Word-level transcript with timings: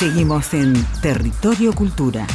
Seguimos 0.00 0.54
en 0.54 0.82
Territorio 1.02 1.74
Cultura. 1.74 2.26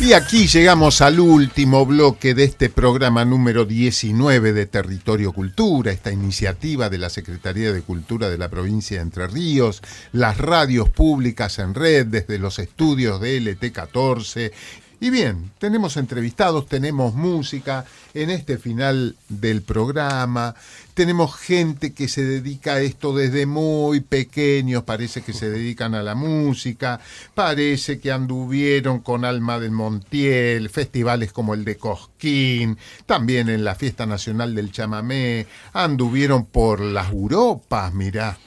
Y 0.00 0.14
aquí 0.14 0.48
llegamos 0.48 1.00
al 1.00 1.20
último 1.20 1.86
bloque 1.86 2.34
de 2.34 2.42
este 2.42 2.70
programa 2.70 3.24
número 3.24 3.64
19 3.64 4.52
de 4.52 4.66
Territorio 4.66 5.30
Cultura, 5.30 5.92
esta 5.92 6.10
iniciativa 6.10 6.90
de 6.90 6.98
la 6.98 7.08
Secretaría 7.08 7.72
de 7.72 7.82
Cultura 7.82 8.28
de 8.28 8.36
la 8.36 8.48
provincia 8.48 8.96
de 8.96 9.04
Entre 9.04 9.28
Ríos, 9.28 9.80
las 10.10 10.38
radios 10.38 10.90
públicas 10.90 11.60
en 11.60 11.74
red 11.74 12.04
desde 12.06 12.40
los 12.40 12.58
estudios 12.58 13.20
de 13.20 13.40
LT14 13.40 14.50
y 14.98 15.10
bien, 15.10 15.50
tenemos 15.58 15.96
entrevistados, 15.96 16.66
tenemos 16.66 17.14
música 17.14 17.84
en 18.14 18.30
este 18.30 18.56
final 18.56 19.14
del 19.28 19.62
programa, 19.62 20.54
tenemos 20.94 21.36
gente 21.36 21.92
que 21.92 22.08
se 22.08 22.24
dedica 22.24 22.74
a 22.74 22.80
esto 22.80 23.14
desde 23.14 23.44
muy 23.44 24.00
pequeños, 24.00 24.84
parece 24.84 25.22
que 25.22 25.34
se 25.34 25.50
dedican 25.50 25.94
a 25.94 26.02
la 26.02 26.14
música, 26.14 27.00
parece 27.34 28.00
que 28.00 28.10
anduvieron 28.10 29.00
con 29.00 29.24
Alma 29.24 29.58
del 29.60 29.72
Montiel, 29.72 30.70
festivales 30.70 31.32
como 31.32 31.52
el 31.52 31.64
de 31.64 31.76
Cosquín, 31.76 32.78
también 33.04 33.48
en 33.50 33.64
la 33.64 33.74
Fiesta 33.74 34.06
Nacional 34.06 34.54
del 34.54 34.72
Chamamé, 34.72 35.46
anduvieron 35.74 36.46
por 36.46 36.80
las 36.80 37.10
Europas, 37.10 37.92
mirá 37.92 38.38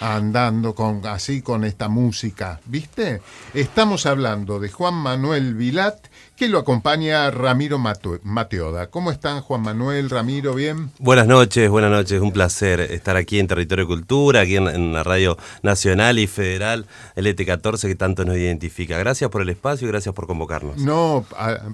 andando 0.00 0.74
con, 0.74 1.04
así 1.06 1.42
con 1.42 1.64
esta 1.64 1.88
música, 1.88 2.60
¿viste? 2.66 3.20
Estamos 3.54 4.06
hablando 4.06 4.60
de 4.60 4.70
Juan 4.70 4.94
Manuel 4.94 5.54
Vilat, 5.54 6.06
que 6.38 6.48
lo 6.48 6.60
acompaña 6.60 7.32
Ramiro 7.32 7.80
Mateoda. 8.22 8.90
¿Cómo 8.90 9.10
están 9.10 9.40
Juan 9.40 9.60
Manuel, 9.60 10.08
Ramiro? 10.08 10.54
¿Bien? 10.54 10.92
Buenas 11.00 11.26
noches, 11.26 11.68
buenas 11.68 11.90
noches. 11.90 12.20
Un 12.20 12.30
placer 12.30 12.80
estar 12.80 13.16
aquí 13.16 13.40
en 13.40 13.48
Territorio 13.48 13.88
Cultura, 13.88 14.42
aquí 14.42 14.54
en, 14.54 14.92
la 14.92 15.02
radio 15.02 15.36
nacional 15.64 16.20
y 16.20 16.28
federal, 16.28 16.86
el 17.16 17.26
ET14 17.26 17.88
que 17.88 17.96
tanto 17.96 18.24
nos 18.24 18.36
identifica. 18.36 18.96
Gracias 18.98 19.28
por 19.30 19.42
el 19.42 19.48
espacio 19.48 19.88
y 19.88 19.90
gracias 19.90 20.14
por 20.14 20.28
convocarnos. 20.28 20.76
No, 20.76 21.24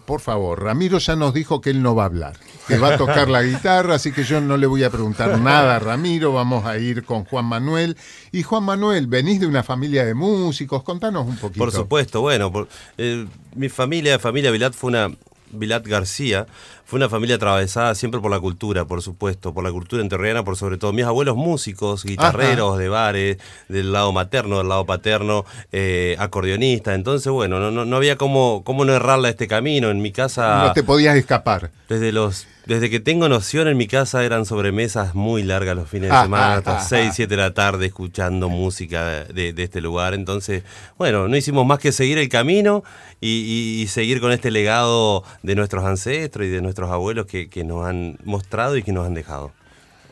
por 0.06 0.22
favor, 0.22 0.62
Ramiro 0.62 0.96
ya 0.96 1.14
nos 1.14 1.34
dijo 1.34 1.60
que 1.60 1.68
él 1.68 1.82
no 1.82 1.94
va 1.94 2.04
a 2.04 2.06
hablar, 2.06 2.32
que 2.66 2.78
va 2.78 2.94
a 2.94 2.96
tocar 2.96 3.28
la 3.28 3.42
guitarra, 3.42 3.96
así 3.96 4.12
que 4.12 4.24
yo 4.24 4.40
no 4.40 4.56
le 4.56 4.66
voy 4.66 4.82
a 4.82 4.88
preguntar 4.88 5.38
nada 5.38 5.76
a 5.76 5.78
Ramiro, 5.78 6.32
vamos 6.32 6.64
a 6.64 6.78
ir 6.78 7.04
con 7.04 7.26
Juan 7.26 7.44
Manuel. 7.44 7.98
Y 8.32 8.42
Juan 8.42 8.64
Manuel, 8.64 9.08
venís 9.08 9.40
de 9.40 9.46
una 9.46 9.62
familia 9.62 10.06
de 10.06 10.14
músicos, 10.14 10.82
contanos 10.82 11.26
un 11.26 11.36
poquito. 11.36 11.58
Por 11.58 11.70
supuesto, 11.70 12.22
bueno, 12.22 12.50
eh, 12.96 13.26
mi 13.54 13.68
familia, 13.68 14.18
familia 14.18 14.53
Vilat 14.54 14.72
fue 14.72 14.90
una 14.90 15.10
Vilat 15.50 15.86
García, 15.86 16.46
fue 16.84 16.98
una 16.98 17.08
familia 17.08 17.36
atravesada 17.36 17.94
siempre 17.94 18.20
por 18.20 18.30
la 18.30 18.38
cultura, 18.38 18.84
por 18.84 19.02
supuesto, 19.02 19.52
por 19.52 19.64
la 19.64 19.72
cultura 19.72 20.02
enterriana, 20.02 20.44
por 20.44 20.56
sobre 20.56 20.76
todo. 20.76 20.92
Mis 20.92 21.04
abuelos 21.04 21.36
músicos, 21.36 22.04
guitarreros 22.04 22.78
de 22.78 22.88
bares, 22.88 23.38
del 23.68 23.92
lado 23.92 24.12
materno, 24.12 24.58
del 24.58 24.68
lado 24.68 24.86
paterno, 24.86 25.44
eh, 25.72 26.16
acordeonista. 26.18 26.94
Entonces, 26.94 27.32
bueno, 27.32 27.58
no, 27.58 27.84
no, 27.84 27.96
había 27.96 28.16
cómo, 28.16 28.62
cómo 28.64 28.84
no 28.84 28.92
errarla 28.92 29.28
este 29.28 29.48
camino. 29.48 29.90
En 29.90 30.02
mi 30.02 30.12
casa... 30.12 30.66
No 30.66 30.72
te 30.72 30.82
podías 30.82 31.16
escapar. 31.16 31.70
Desde 31.88 32.12
los 32.12 32.46
desde 32.66 32.88
que 32.90 33.00
tengo 33.00 33.28
noción, 33.28 33.68
en 33.68 33.76
mi 33.76 33.86
casa 33.86 34.24
eran 34.24 34.46
sobremesas 34.46 35.14
muy 35.14 35.42
largas 35.42 35.76
los 35.76 35.88
fines 35.88 36.10
de 36.10 36.16
semana, 36.16 36.54
hasta 36.54 36.80
6, 36.80 37.12
7 37.14 37.28
de 37.28 37.42
la 37.42 37.52
tarde, 37.52 37.86
escuchando 37.86 38.48
música 38.48 39.24
de, 39.24 39.54
este 39.56 39.80
lugar. 39.80 40.14
Entonces, 40.14 40.62
bueno, 40.96 41.28
no 41.28 41.36
hicimos 41.36 41.66
más 41.66 41.78
que 41.78 41.92
seguir 41.92 42.18
el 42.18 42.28
camino 42.28 42.82
y, 43.20 43.86
seguir 43.88 44.20
con 44.20 44.32
este 44.32 44.50
legado 44.50 45.24
de 45.42 45.54
nuestros 45.54 45.84
ancestros 45.84 46.46
y 46.46 46.50
de 46.50 46.62
nuestros 46.62 46.90
abuelos 46.90 47.26
que, 47.26 47.48
que 47.48 47.64
nos 47.64 47.86
han 47.86 48.18
mostrado 48.24 48.76
y 48.76 48.82
que 48.82 48.92
nos 48.92 49.06
han 49.06 49.14
dejado. 49.14 49.52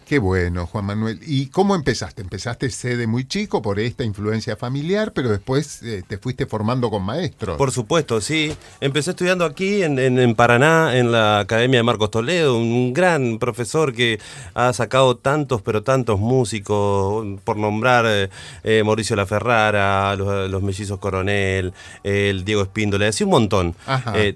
Qué 0.06 0.18
bueno, 0.18 0.66
Juan 0.66 0.84
Manuel. 0.84 1.20
¿Y 1.24 1.46
cómo 1.46 1.74
empezaste? 1.74 2.22
Empezaste 2.22 2.68
de 2.68 3.06
muy 3.06 3.24
chico 3.26 3.62
por 3.62 3.78
esta 3.78 4.04
influencia 4.04 4.56
familiar, 4.56 5.12
pero 5.12 5.30
después 5.30 5.82
eh, 5.82 6.02
te 6.06 6.18
fuiste 6.18 6.46
formando 6.46 6.90
con 6.90 7.02
maestros. 7.02 7.56
Por 7.56 7.70
supuesto, 7.70 8.20
sí. 8.20 8.52
Empecé 8.80 9.10
estudiando 9.10 9.44
aquí 9.44 9.82
en, 9.82 10.34
Paraná, 10.34 10.96
en 10.96 11.12
la 11.12 11.40
Academia 11.40 11.78
de 11.78 11.84
Marcos 11.84 12.10
Toledo, 12.10 12.58
un 12.58 12.92
gran 12.92 13.38
profesor 13.38 13.94
que 13.94 14.18
ha 14.54 14.72
sacado 14.72 15.16
tantos, 15.16 15.62
pero 15.62 15.82
tantos 15.82 16.18
músicos, 16.18 17.40
por 17.44 17.56
nombrar 17.56 18.04
eh, 18.06 18.28
eh, 18.64 18.82
Mauricio 18.84 19.14
La 19.16 19.26
Ferrara, 19.26 20.16
los, 20.16 20.62
mellizos 20.62 20.98
Coronel, 20.98 21.72
el 22.02 22.44
Diego 22.44 22.62
Espíndola, 22.62 23.08
así 23.08 23.24
un 23.24 23.30
montón. 23.30 23.74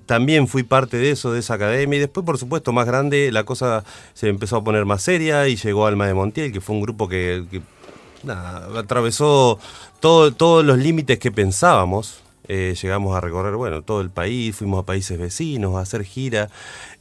también 0.07 0.49
fui 0.49 0.63
parte 0.63 0.97
de 0.97 1.11
eso, 1.11 1.33
de 1.33 1.41
esa 1.41 1.55
academia, 1.55 1.97
y 1.97 2.01
después, 2.01 2.25
por 2.25 2.39
supuesto, 2.39 2.73
más 2.73 2.87
grande, 2.87 3.31
la 3.33 3.45
cosa 3.45 3.85
se 4.15 4.29
empezó 4.29 4.57
a 4.57 4.65
poner 4.65 4.85
más 4.85 5.03
seria 5.03 5.49
y 5.49 5.57
llegó 5.67 5.87
Alma 5.87 6.07
de 6.07 6.15
Montiel, 6.15 6.53
que 6.53 6.61
fue 6.61 6.75
un 6.75 6.83
grupo 6.83 7.09
que, 7.09 7.45
atravesó 8.77 9.59
todos 10.01 10.65
los 10.65 10.79
límites 10.79 11.19
que 11.19 11.31
pensábamos. 11.31 12.23
Eh, 12.49 12.77
llegamos 12.81 13.17
a 13.17 13.21
recorrer, 13.21 13.57
bueno, 13.57 13.83
todo 13.83 14.01
el 14.01 14.11
país, 14.11 14.55
fuimos 14.55 14.81
a 14.81 14.87
países 14.87 15.19
vecinos 15.19 15.75
a 15.75 15.81
hacer 15.81 16.05
gira. 16.05 16.49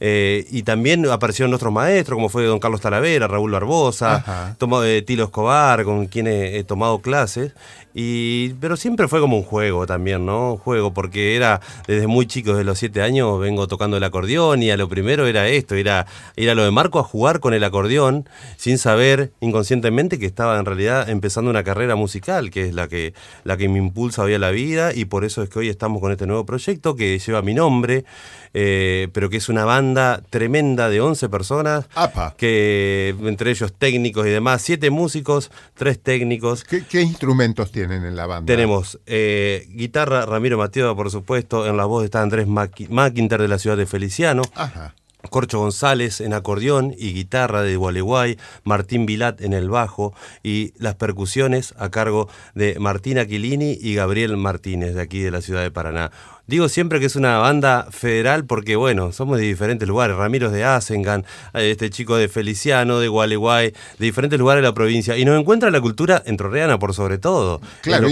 Eh, 0.00 0.46
y 0.50 0.62
también 0.62 1.06
aparecieron 1.06 1.50
nuestros 1.50 1.72
maestros, 1.72 2.16
como 2.16 2.28
fue 2.28 2.44
don 2.44 2.58
Carlos 2.58 2.80
Talavera, 2.80 3.26
Raúl 3.26 3.52
Barbosa, 3.52 4.56
eh, 4.84 5.02
Tilo 5.06 5.24
Escobar, 5.24 5.84
con 5.84 6.06
quienes 6.06 6.54
he 6.54 6.64
tomado 6.64 7.00
clases. 7.00 7.52
Y, 7.98 8.50
pero 8.60 8.76
siempre 8.76 9.08
fue 9.08 9.20
como 9.20 9.38
un 9.38 9.42
juego 9.42 9.86
también, 9.86 10.26
¿no? 10.26 10.52
Un 10.52 10.58
juego, 10.58 10.92
porque 10.92 11.34
era 11.34 11.62
desde 11.86 12.06
muy 12.06 12.26
chico, 12.26 12.50
desde 12.50 12.64
los 12.64 12.78
siete 12.78 13.00
años, 13.00 13.40
vengo 13.40 13.68
tocando 13.68 13.96
el 13.96 14.04
acordeón 14.04 14.62
y 14.62 14.70
a 14.70 14.76
lo 14.76 14.86
primero 14.86 15.26
era 15.26 15.48
esto, 15.48 15.74
era 15.76 16.06
ir 16.36 16.50
a 16.50 16.54
lo 16.54 16.62
de 16.62 16.70
Marco 16.70 16.98
a 16.98 17.02
jugar 17.02 17.40
con 17.40 17.54
el 17.54 17.64
acordeón 17.64 18.28
sin 18.58 18.76
saber 18.76 19.32
inconscientemente 19.40 20.18
que 20.18 20.26
estaba 20.26 20.58
en 20.58 20.66
realidad 20.66 21.08
empezando 21.08 21.50
una 21.50 21.64
carrera 21.64 21.96
musical, 21.96 22.50
que 22.50 22.66
es 22.66 22.74
la 22.74 22.86
que, 22.86 23.14
la 23.44 23.56
que 23.56 23.66
me 23.70 23.78
impulsa 23.78 24.24
hoy 24.24 24.34
a 24.34 24.38
la 24.38 24.50
vida 24.50 24.92
y 24.92 25.06
por 25.06 25.24
eso 25.24 25.42
es 25.42 25.48
que 25.48 25.60
hoy 25.60 25.70
estamos 25.70 26.02
con 26.02 26.12
este 26.12 26.26
nuevo 26.26 26.44
proyecto 26.44 26.96
que 26.96 27.18
lleva 27.18 27.40
mi 27.40 27.54
nombre, 27.54 28.04
eh, 28.52 29.08
pero 29.14 29.30
que 29.30 29.38
es 29.38 29.48
una 29.48 29.64
banda 29.64 29.85
tremenda 30.30 30.88
de 30.88 31.00
11 31.00 31.28
personas, 31.28 31.88
que 32.36 33.14
entre 33.22 33.50
ellos 33.50 33.72
técnicos 33.72 34.26
y 34.26 34.30
demás, 34.30 34.62
siete 34.62 34.90
músicos, 34.90 35.50
tres 35.74 35.98
técnicos. 35.98 36.64
¿Qué, 36.64 37.02
instrumentos 37.02 37.70
tienen 37.70 38.04
en 38.04 38.16
la 38.16 38.26
banda? 38.26 38.46
Tenemos 38.46 38.98
eh, 39.06 39.66
guitarra, 39.70 40.26
Ramiro 40.26 40.58
Mateo, 40.58 40.96
por 40.96 41.10
supuesto, 41.10 41.66
en 41.66 41.76
la 41.76 41.84
voz 41.84 42.04
está 42.04 42.22
Andrés 42.22 42.46
McInter 42.46 43.40
de 43.40 43.48
la 43.48 43.58
ciudad 43.58 43.76
de 43.76 43.86
Feliciano. 43.86 44.42
Ajá. 44.54 44.94
Corcho 45.28 45.58
González 45.58 46.20
en 46.20 46.32
acordeón 46.32 46.94
y 46.96 47.12
guitarra 47.12 47.62
de 47.62 47.76
Gualeguay, 47.76 48.38
Martín 48.64 49.06
Vilat 49.06 49.40
en 49.40 49.52
el 49.52 49.68
bajo 49.68 50.14
y 50.42 50.72
las 50.76 50.94
percusiones 50.94 51.74
a 51.78 51.90
cargo 51.90 52.28
de 52.54 52.78
Martín 52.78 53.18
Aquilini 53.18 53.76
y 53.80 53.94
Gabriel 53.94 54.36
Martínez 54.36 54.94
de 54.94 55.02
aquí 55.02 55.20
de 55.20 55.30
la 55.30 55.40
ciudad 55.40 55.62
de 55.62 55.70
Paraná. 55.70 56.10
Digo 56.46 56.68
siempre 56.68 57.00
que 57.00 57.06
es 57.06 57.16
una 57.16 57.38
banda 57.38 57.88
federal 57.90 58.44
porque, 58.44 58.76
bueno, 58.76 59.10
somos 59.12 59.38
de 59.38 59.44
diferentes 59.44 59.88
lugares. 59.88 60.16
Ramiro 60.16 60.50
de 60.50 60.64
Asengan, 60.64 61.24
este 61.54 61.90
chico 61.90 62.16
de 62.16 62.28
Feliciano, 62.28 63.00
de 63.00 63.08
Gualeguay, 63.08 63.72
de 63.98 64.04
diferentes 64.04 64.38
lugares 64.38 64.62
de 64.62 64.68
la 64.68 64.74
provincia. 64.74 65.16
Y 65.16 65.24
nos 65.24 65.40
encuentra 65.40 65.72
la 65.72 65.80
cultura 65.80 66.22
entrorreana 66.24 66.78
por 66.78 66.94
sobre 66.94 67.18
todo. 67.18 67.60
Claro, 67.82 68.08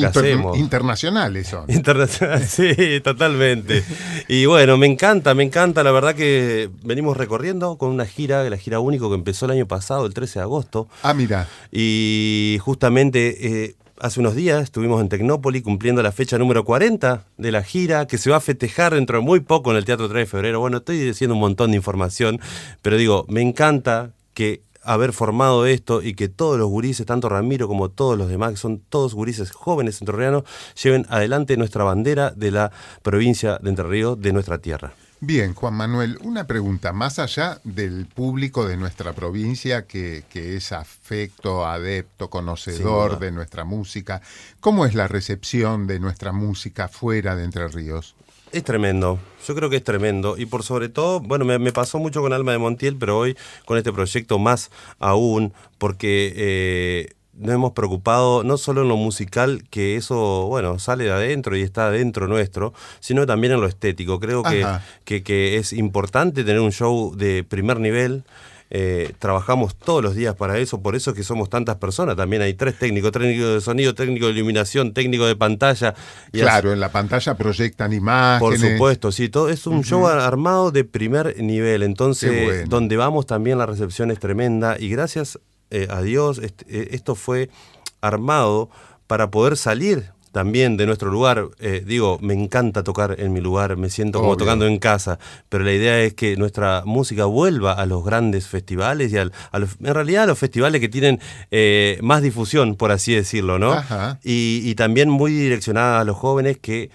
internacionales 0.57 1.47
son. 1.47 1.71
Internacional, 1.71 2.43
sí, 2.49 3.01
totalmente. 3.05 3.85
y 4.27 4.47
bueno, 4.47 4.77
me 4.79 4.87
encanta, 4.87 5.35
me 5.35 5.45
encanta. 5.45 5.85
La 5.85 5.93
verdad 5.93 6.17
que 6.17 6.71
venimos 6.83 7.17
recorriendo 7.17 7.79
con 7.79 7.91
una 7.91 8.05
gira, 8.05 8.43
la 8.51 8.57
gira 8.57 8.81
único 8.81 9.11
que 9.11 9.15
empezó 9.15 9.47
el 9.47 9.53
año 9.53 9.67
pasado, 9.67 10.07
el 10.07 10.15
13 10.15 10.41
de 10.41 10.43
agosto. 10.43 10.89
Ah, 11.05 11.15
mira. 11.15 11.47
Y 11.71 12.59
justamente... 12.63 13.65
Eh, 13.65 13.77
hace 14.01 14.21
unos 14.21 14.35
días 14.35 14.63
estuvimos 14.63 15.01
en 15.01 15.09
Tecnópoli 15.09 15.63
cumpliendo 15.63 16.03
la 16.03 16.13
fecha 16.13 16.39
número 16.39 16.65
40 16.65 17.27
de 17.37 17.53
la 17.53 17.63
gira, 17.63 18.07
que 18.07 18.19
se 18.19 18.31
va 18.31 18.37
a 18.37 18.41
festejar 18.41 18.95
dentro 18.95 19.19
de 19.19 19.25
muy 19.25 19.41
poco 19.41 19.71
en 19.71 19.77
el 19.77 19.85
Teatro 19.85 20.09
3 20.09 20.23
de 20.23 20.27
Febrero. 20.27 20.61
Bueno, 20.61 20.79
estoy 20.79 20.99
diciendo 20.99 21.35
un 21.35 21.41
montón 21.41 21.71
de 21.71 21.77
información, 21.77 22.41
pero 22.83 22.97
digo, 22.97 23.27
me 23.29 23.41
encanta 23.41 24.13
que 24.35 24.63
haber 24.83 25.13
formado 25.13 25.67
esto 25.67 26.03
y 26.03 26.15
que 26.15 26.29
todos 26.29 26.59
los 26.59 26.69
gurises, 26.69 27.07
tanto 27.07 27.29
Ramiro 27.29 27.69
como 27.69 27.91
todos 27.91 28.19
los 28.19 28.29
demás, 28.29 28.51
que 28.53 28.57
son 28.57 28.81
todos 28.81 29.15
gurises 29.15 29.51
jóvenes 29.51 30.01
entrerrianos, 30.01 30.45
lleven 30.83 31.07
adelante 31.09 31.57
nuestra 31.57 31.85
bandera 31.85 32.31
de 32.31 32.51
la 32.51 32.73
provincia 33.03 33.59
de 33.63 33.71
Entre 33.71 33.85
Ríos, 33.85 34.21
de 34.21 34.33
nuestra 34.33 34.59
tierra. 34.59 34.93
Bien, 35.27 35.55
Juan 35.55 35.73
Manuel, 35.73 36.19
una 36.21 36.47
pregunta, 36.47 36.93
más 36.93 37.19
allá 37.19 37.59
del 37.65 38.05
público 38.05 38.69
de 38.69 38.77
nuestra 38.77 39.15
provincia 39.15 39.87
que, 39.87 40.23
es 40.35 40.71
afecto, 40.71 41.65
adepto, 41.65 42.29
conocedor 42.29 43.19
de 43.19 43.33
nuestra 43.33 43.65
música, 43.65 44.21
¿cómo 44.61 44.85
es 44.85 44.95
la 44.95 45.09
recepción 45.09 45.87
de 45.87 45.99
nuestra 45.99 46.33
música 46.33 46.89
fuera 46.89 47.37
de 47.37 47.45
Entre 47.45 47.67
Ríos? 47.69 48.15
Es 48.53 48.65
tremendo, 48.65 49.19
yo 49.49 49.55
creo 49.55 49.71
que 49.71 49.77
es 49.77 49.85
tremendo. 49.85 50.37
Y 50.37 50.45
por 50.45 50.63
sobre 50.63 50.91
todo, 50.91 51.21
bueno, 51.21 51.47
me, 51.47 51.73
pasó 51.73 51.99
mucho 51.99 52.21
con 52.21 52.35
Alma 52.35 52.53
de 52.53 52.59
Montiel, 52.59 52.97
pero 52.97 53.17
hoy 53.19 53.35
con 53.65 53.79
este 53.79 53.95
proyecto 53.95 54.39
más 54.39 54.71
aún, 54.99 55.55
porque... 55.79 56.35
Eh, 56.37 57.15
nos 57.37 57.55
hemos 57.55 57.73
preocupado 57.73 58.45
no 58.45 58.57
solo 58.57 58.83
en 58.83 58.89
lo 58.89 58.97
musical, 58.97 59.65
que 59.71 59.97
eso, 59.97 60.47
bueno, 60.47 60.79
sale 60.79 61.05
de 61.05 61.13
adentro 61.13 61.57
y 61.57 61.63
está 61.63 61.89
adentro 61.89 62.29
nuestro, 62.29 62.73
sino 63.01 63.27
también 63.27 63.53
en 63.55 63.61
lo 63.61 63.67
estético. 63.67 64.21
Creo 64.21 64.43
que, 64.43 65.23
que, 65.23 65.57
es 65.57 65.73
importante 65.73 66.45
tener 66.45 66.61
un 66.61 66.73
show 66.73 67.15
de 67.17 67.45
primer 67.45 67.81
nivel. 67.81 68.25
eh, 68.71 69.13
trabajamos 69.19 69.77
todos 69.77 70.03
los 70.03 70.15
días 70.17 70.35
para 70.35 70.59
eso, 70.59 70.81
por 70.81 70.97
eso 70.97 71.11
es 71.11 71.17
que 71.17 71.23
somos 71.23 71.49
tantas 71.49 71.77
personas. 71.77 72.17
También 72.17 72.43
hay 72.43 72.55
tres 72.55 72.77
técnicos, 72.79 73.13
técnico 73.13 73.47
de 73.47 73.61
sonido, 73.61 73.95
técnico 73.95 74.27
de 74.27 74.33
iluminación, 74.33 74.93
técnico 74.93 75.27
de 75.27 75.37
pantalla. 75.37 75.95
Y 76.33 76.41
claro, 76.41 76.73
en 76.73 76.81
la 76.81 76.91
pantalla 76.91 77.37
proyectan 77.37 77.93
imágenes. 77.93 78.41
Por 78.41 78.59
supuesto, 78.59 79.13
sí, 79.13 79.29
todo 79.29 79.49
es 79.49 79.67
un 79.67 79.85
show 79.85 80.07
armado 80.07 80.71
de 80.71 80.85
primer 80.85 81.41
nivel. 81.41 81.83
Entonces, 81.83 82.69
donde 82.69 82.97
vamos 82.97 83.27
también 83.27 83.59
la 83.59 83.67
recepción 83.67 84.11
es 84.11 84.19
tremenda 84.19 84.77
y 84.79 84.89
gracias 84.89 85.39
eh, 85.75 85.89
a 85.91 86.03
Dios 86.03 86.39
este, 86.39 86.95
esto 86.95 87.15
fue 87.15 87.51
armado 88.01 88.71
para 89.07 89.31
poder 89.31 89.57
salir 89.57 90.15
también 90.35 90.77
de 90.77 90.85
nuestro 90.85 91.11
lugar. 91.13 91.47
Eh, 91.61 91.85
digo, 91.87 92.19
me 92.21 92.35
encanta 92.35 92.83
tocar 92.83 93.15
en 93.21 93.33
mi 93.33 93.41
lugar, 93.41 93.77
me 93.77 93.89
siento 93.89 94.21
como 94.21 94.37
tocando 94.37 94.67
en 94.67 94.79
casa, 94.79 95.21
pero 95.49 95.63
la 95.63 95.73
idea 95.73 96.01
es 96.01 96.15
que 96.15 96.37
nuestra 96.37 96.83
música 96.85 97.25
vuelva 97.25 97.73
a 97.73 97.87
los 97.87 98.05
grandes 98.05 98.49
festivales 98.49 99.13
y 99.13 99.17
al, 99.17 99.33
a 99.53 99.59
en 99.59 99.95
realidad 99.95 100.25
a 100.25 100.27
los 100.27 100.39
festivales 100.39 100.81
que 100.81 100.89
tienen 100.89 101.21
eh, 101.53 101.99
más 102.03 102.21
difusión, 102.21 102.75
por 102.75 102.91
así 102.91 103.15
decirlo, 103.15 103.61
¿no? 103.61 103.81
Y, 104.25 104.61
y 104.65 104.75
también 104.75 105.09
muy 105.09 105.33
direccionada 105.33 106.01
a 106.01 106.05
los 106.05 106.17
jóvenes 106.17 106.59
que 106.59 106.91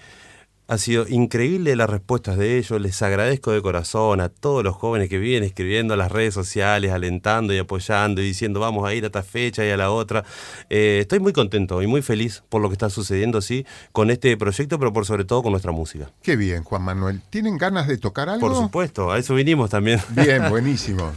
ha 0.70 0.78
sido 0.78 1.04
increíble 1.08 1.74
las 1.74 1.90
respuestas 1.90 2.38
de 2.38 2.56
ellos. 2.56 2.80
Les 2.80 3.02
agradezco 3.02 3.50
de 3.50 3.60
corazón 3.60 4.20
a 4.20 4.28
todos 4.28 4.62
los 4.62 4.76
jóvenes 4.76 5.08
que 5.08 5.18
vienen 5.18 5.42
escribiendo 5.42 5.94
a 5.94 5.96
las 5.96 6.12
redes 6.12 6.32
sociales, 6.32 6.92
alentando 6.92 7.52
y 7.52 7.58
apoyando 7.58 8.22
y 8.22 8.24
diciendo 8.24 8.60
vamos 8.60 8.88
a 8.88 8.94
ir 8.94 9.02
a 9.02 9.08
esta 9.08 9.24
fecha 9.24 9.66
y 9.66 9.70
a 9.70 9.76
la 9.76 9.90
otra. 9.90 10.24
Eh, 10.68 10.98
estoy 11.00 11.18
muy 11.18 11.32
contento 11.32 11.82
y 11.82 11.88
muy 11.88 12.02
feliz 12.02 12.44
por 12.48 12.62
lo 12.62 12.68
que 12.68 12.74
está 12.74 12.88
sucediendo, 12.88 13.40
sí, 13.40 13.66
con 13.90 14.10
este 14.10 14.36
proyecto, 14.36 14.78
pero 14.78 14.92
por 14.92 15.04
sobre 15.06 15.24
todo 15.24 15.42
con 15.42 15.50
nuestra 15.50 15.72
música. 15.72 16.08
Qué 16.22 16.36
bien, 16.36 16.62
Juan 16.62 16.82
Manuel. 16.82 17.20
¿Tienen 17.30 17.58
ganas 17.58 17.88
de 17.88 17.98
tocar 17.98 18.28
algo? 18.28 18.46
Por 18.46 18.56
supuesto, 18.56 19.10
a 19.10 19.18
eso 19.18 19.34
vinimos 19.34 19.70
también. 19.70 20.00
Bien, 20.10 20.48
buenísimo. 20.50 21.10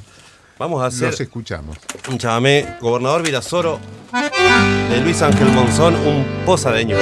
Vamos 0.58 0.82
a 0.82 0.88
hacer. 0.88 1.12
Los 1.12 1.22
escuchamos. 1.22 1.78
Un 2.10 2.18
chamamé, 2.18 2.78
Gobernador 2.82 3.22
Virasoro, 3.22 3.80
de 4.90 5.02
Luis 5.02 5.22
Ángel 5.22 5.50
Monzón, 5.50 5.94
un 5.94 6.26
posadeño. 6.44 6.98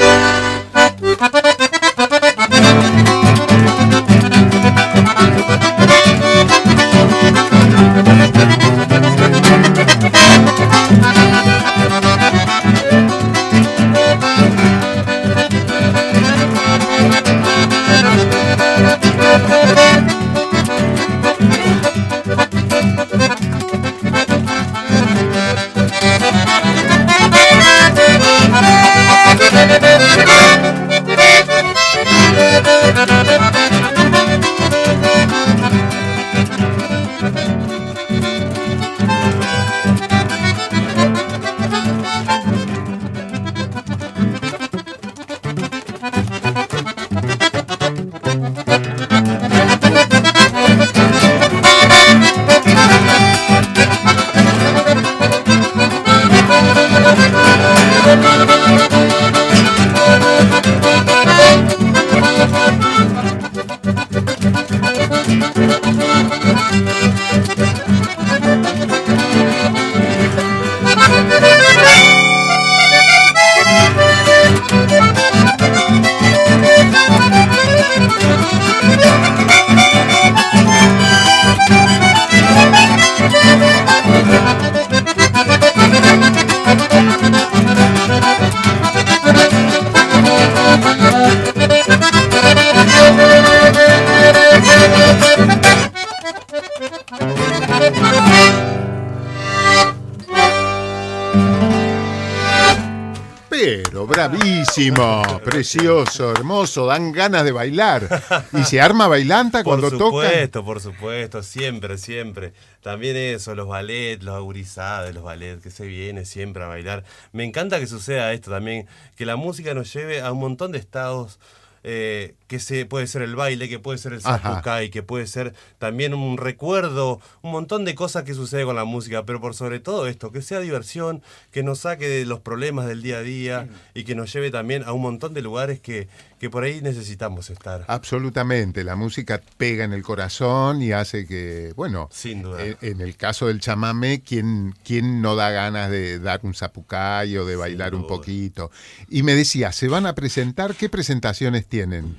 Precioso, 105.43 106.31
hermoso, 106.31 106.87
dan 106.87 107.11
ganas 107.11 107.43
de 107.43 107.51
bailar. 107.51 108.23
¿Y 108.53 108.63
se 108.63 108.81
arma 108.81 109.07
bailanta 109.07 109.63
cuando 109.63 109.91
toca? 109.91 109.99
Por 109.99 110.23
supuesto, 110.23 110.65
por 110.65 110.79
supuesto, 110.79 111.43
siempre, 111.43 111.97
siempre. 111.97 112.53
También 112.81 113.15
eso, 113.15 113.53
los 113.53 113.67
ballets, 113.67 114.23
los 114.23 114.35
agurizades, 114.35 115.13
los 115.13 115.23
ballets, 115.23 115.61
que 115.61 115.69
se 115.69 115.85
viene 115.85 116.25
siempre 116.25 116.63
a 116.63 116.67
bailar. 116.67 117.03
Me 117.31 117.43
encanta 117.43 117.79
que 117.79 117.85
suceda 117.85 118.33
esto 118.33 118.49
también, 118.49 118.87
que 119.15 119.25
la 119.25 119.35
música 119.35 119.73
nos 119.73 119.93
lleve 119.93 120.21
a 120.21 120.31
un 120.31 120.39
montón 120.39 120.71
de 120.71 120.79
estados 120.79 121.39
eh, 121.83 122.35
que 122.47 122.59
se, 122.59 122.85
puede 122.85 123.07
ser 123.07 123.21
el 123.21 123.35
baile, 123.35 123.69
que 123.69 123.79
puede 123.79 123.97
ser 123.97 124.13
el 124.13 124.21
zapucay, 124.21 124.89
que 124.89 125.03
puede 125.03 125.25
ser 125.25 125.53
también 125.79 126.13
un 126.13 126.37
recuerdo, 126.37 127.21
un 127.41 127.51
montón 127.51 127.85
de 127.85 127.95
cosas 127.95 128.23
que 128.23 128.33
sucede 128.33 128.65
con 128.65 128.75
la 128.75 128.83
música, 128.83 129.25
pero 129.25 129.39
por 129.39 129.55
sobre 129.55 129.79
todo 129.79 130.05
esto, 130.05 130.31
que 130.31 130.41
sea 130.41 130.59
diversión, 130.59 131.23
que 131.51 131.63
nos 131.63 131.79
saque 131.79 132.07
de 132.09 132.25
los 132.25 132.41
problemas 132.41 132.87
del 132.87 133.01
día 133.01 133.17
a 133.17 133.21
día 133.21 133.69
y 133.93 134.03
que 134.03 134.15
nos 134.15 134.31
lleve 134.33 134.51
también 134.51 134.83
a 134.83 134.91
un 134.91 135.01
montón 135.01 135.33
de 135.33 135.41
lugares 135.41 135.79
que, 135.79 136.09
que 136.39 136.49
por 136.49 136.63
ahí 136.63 136.81
necesitamos 136.81 137.49
estar. 137.49 137.85
Absolutamente, 137.87 138.83
la 138.83 138.95
música 138.95 139.41
pega 139.57 139.85
en 139.85 139.93
el 139.93 140.03
corazón 140.03 140.81
y 140.81 140.91
hace 140.91 141.25
que, 141.25 141.71
bueno, 141.75 142.09
Sin 142.11 142.41
duda. 142.41 142.65
En, 142.65 142.77
en 142.81 143.01
el 143.01 143.15
caso 143.15 143.47
del 143.47 143.61
chamamé, 143.61 144.21
¿quién, 144.21 144.75
¿quién, 144.83 145.21
no 145.21 145.35
da 145.35 145.51
ganas 145.51 145.89
de 145.89 146.19
dar 146.19 146.41
un 146.43 146.53
zapucay 146.53 147.38
o 147.38 147.45
de 147.45 147.55
bailar 147.55 147.95
un 147.95 148.07
poquito? 148.07 148.71
Y 149.09 149.23
me 149.23 149.35
decía, 149.35 149.71
¿se 149.71 149.88
van 149.88 150.05
a 150.05 150.15
presentar? 150.15 150.75
¿Qué 150.75 150.89
presentaciones 150.89 151.65
tienen? 151.71 152.17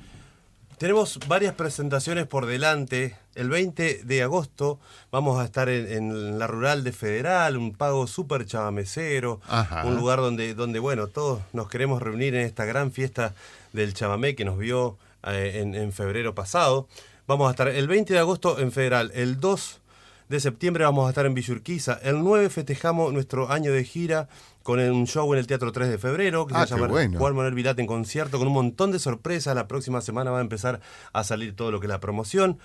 Tenemos 0.79 1.19
varias 1.27 1.53
presentaciones 1.53 2.25
por 2.25 2.47
delante. 2.47 3.15
El 3.35 3.49
20 3.49 4.03
de 4.03 4.23
agosto 4.23 4.79
vamos 5.11 5.39
a 5.39 5.45
estar 5.45 5.69
en, 5.69 6.39
la 6.39 6.47
rural 6.47 6.83
de 6.83 6.91
Federal, 6.91 7.55
un 7.55 7.71
pago 7.73 8.07
súper 8.07 8.45
chavamecero, 8.47 9.39
un 9.85 9.95
lugar 9.95 10.19
donde, 10.19 10.55
donde, 10.55 10.79
bueno, 10.79 11.07
todos 11.07 11.41
nos 11.53 11.69
queremos 11.69 12.01
reunir 12.01 12.33
en 12.33 12.41
esta 12.41 12.65
gran 12.65 12.91
fiesta 12.91 13.35
del 13.71 13.93
chamamé 13.93 14.35
que 14.35 14.43
nos 14.43 14.57
vio 14.57 14.97
eh, 15.27 15.61
en, 15.61 15.75
en, 15.75 15.93
febrero 15.93 16.33
pasado. 16.33 16.87
Vamos 17.27 17.47
a 17.47 17.51
estar 17.51 17.67
el 17.67 17.87
20 17.87 18.11
de 18.11 18.19
agosto 18.19 18.59
en 18.59 18.71
Federal, 18.71 19.11
el 19.13 19.39
2 19.39 19.81
de 20.29 20.39
septiembre 20.39 20.83
vamos 20.83 21.07
a 21.07 21.09
estar 21.09 21.25
en 21.25 21.33
Villurquiza, 21.33 21.99
el 22.03 22.23
9 22.23 22.49
festejamos 22.49 23.13
nuestro 23.13 23.51
año 23.51 23.71
de 23.71 23.83
gira 23.83 24.27
con 24.63 24.79
un 24.79 25.05
show 25.05 25.31
en 25.33 25.39
el 25.39 25.47
Teatro 25.47 25.71
3 25.71 25.89
de 25.89 25.97
febrero, 25.97 26.47
que 26.47 26.55
ah, 26.55 26.65
se 26.65 26.75
llama 26.75 26.87
Juan 26.87 27.35
Manuel 27.35 27.53
Vilate 27.53 27.81
en 27.81 27.87
concierto, 27.87 28.37
con 28.37 28.47
un 28.47 28.53
montón 28.53 28.91
de 28.91 28.99
sorpresas. 28.99 29.53
La 29.55 29.67
próxima 29.67 29.99
semana 30.01 30.31
va 30.31 30.39
a 30.39 30.41
empezar 30.41 30.79
a 31.11 31.23
salir 31.23 31.55
todo 31.55 31.69
lo 31.69 31.79
que 31.81 31.87
es 31.87 31.89
la 31.89 31.99
promoción. 31.99 32.57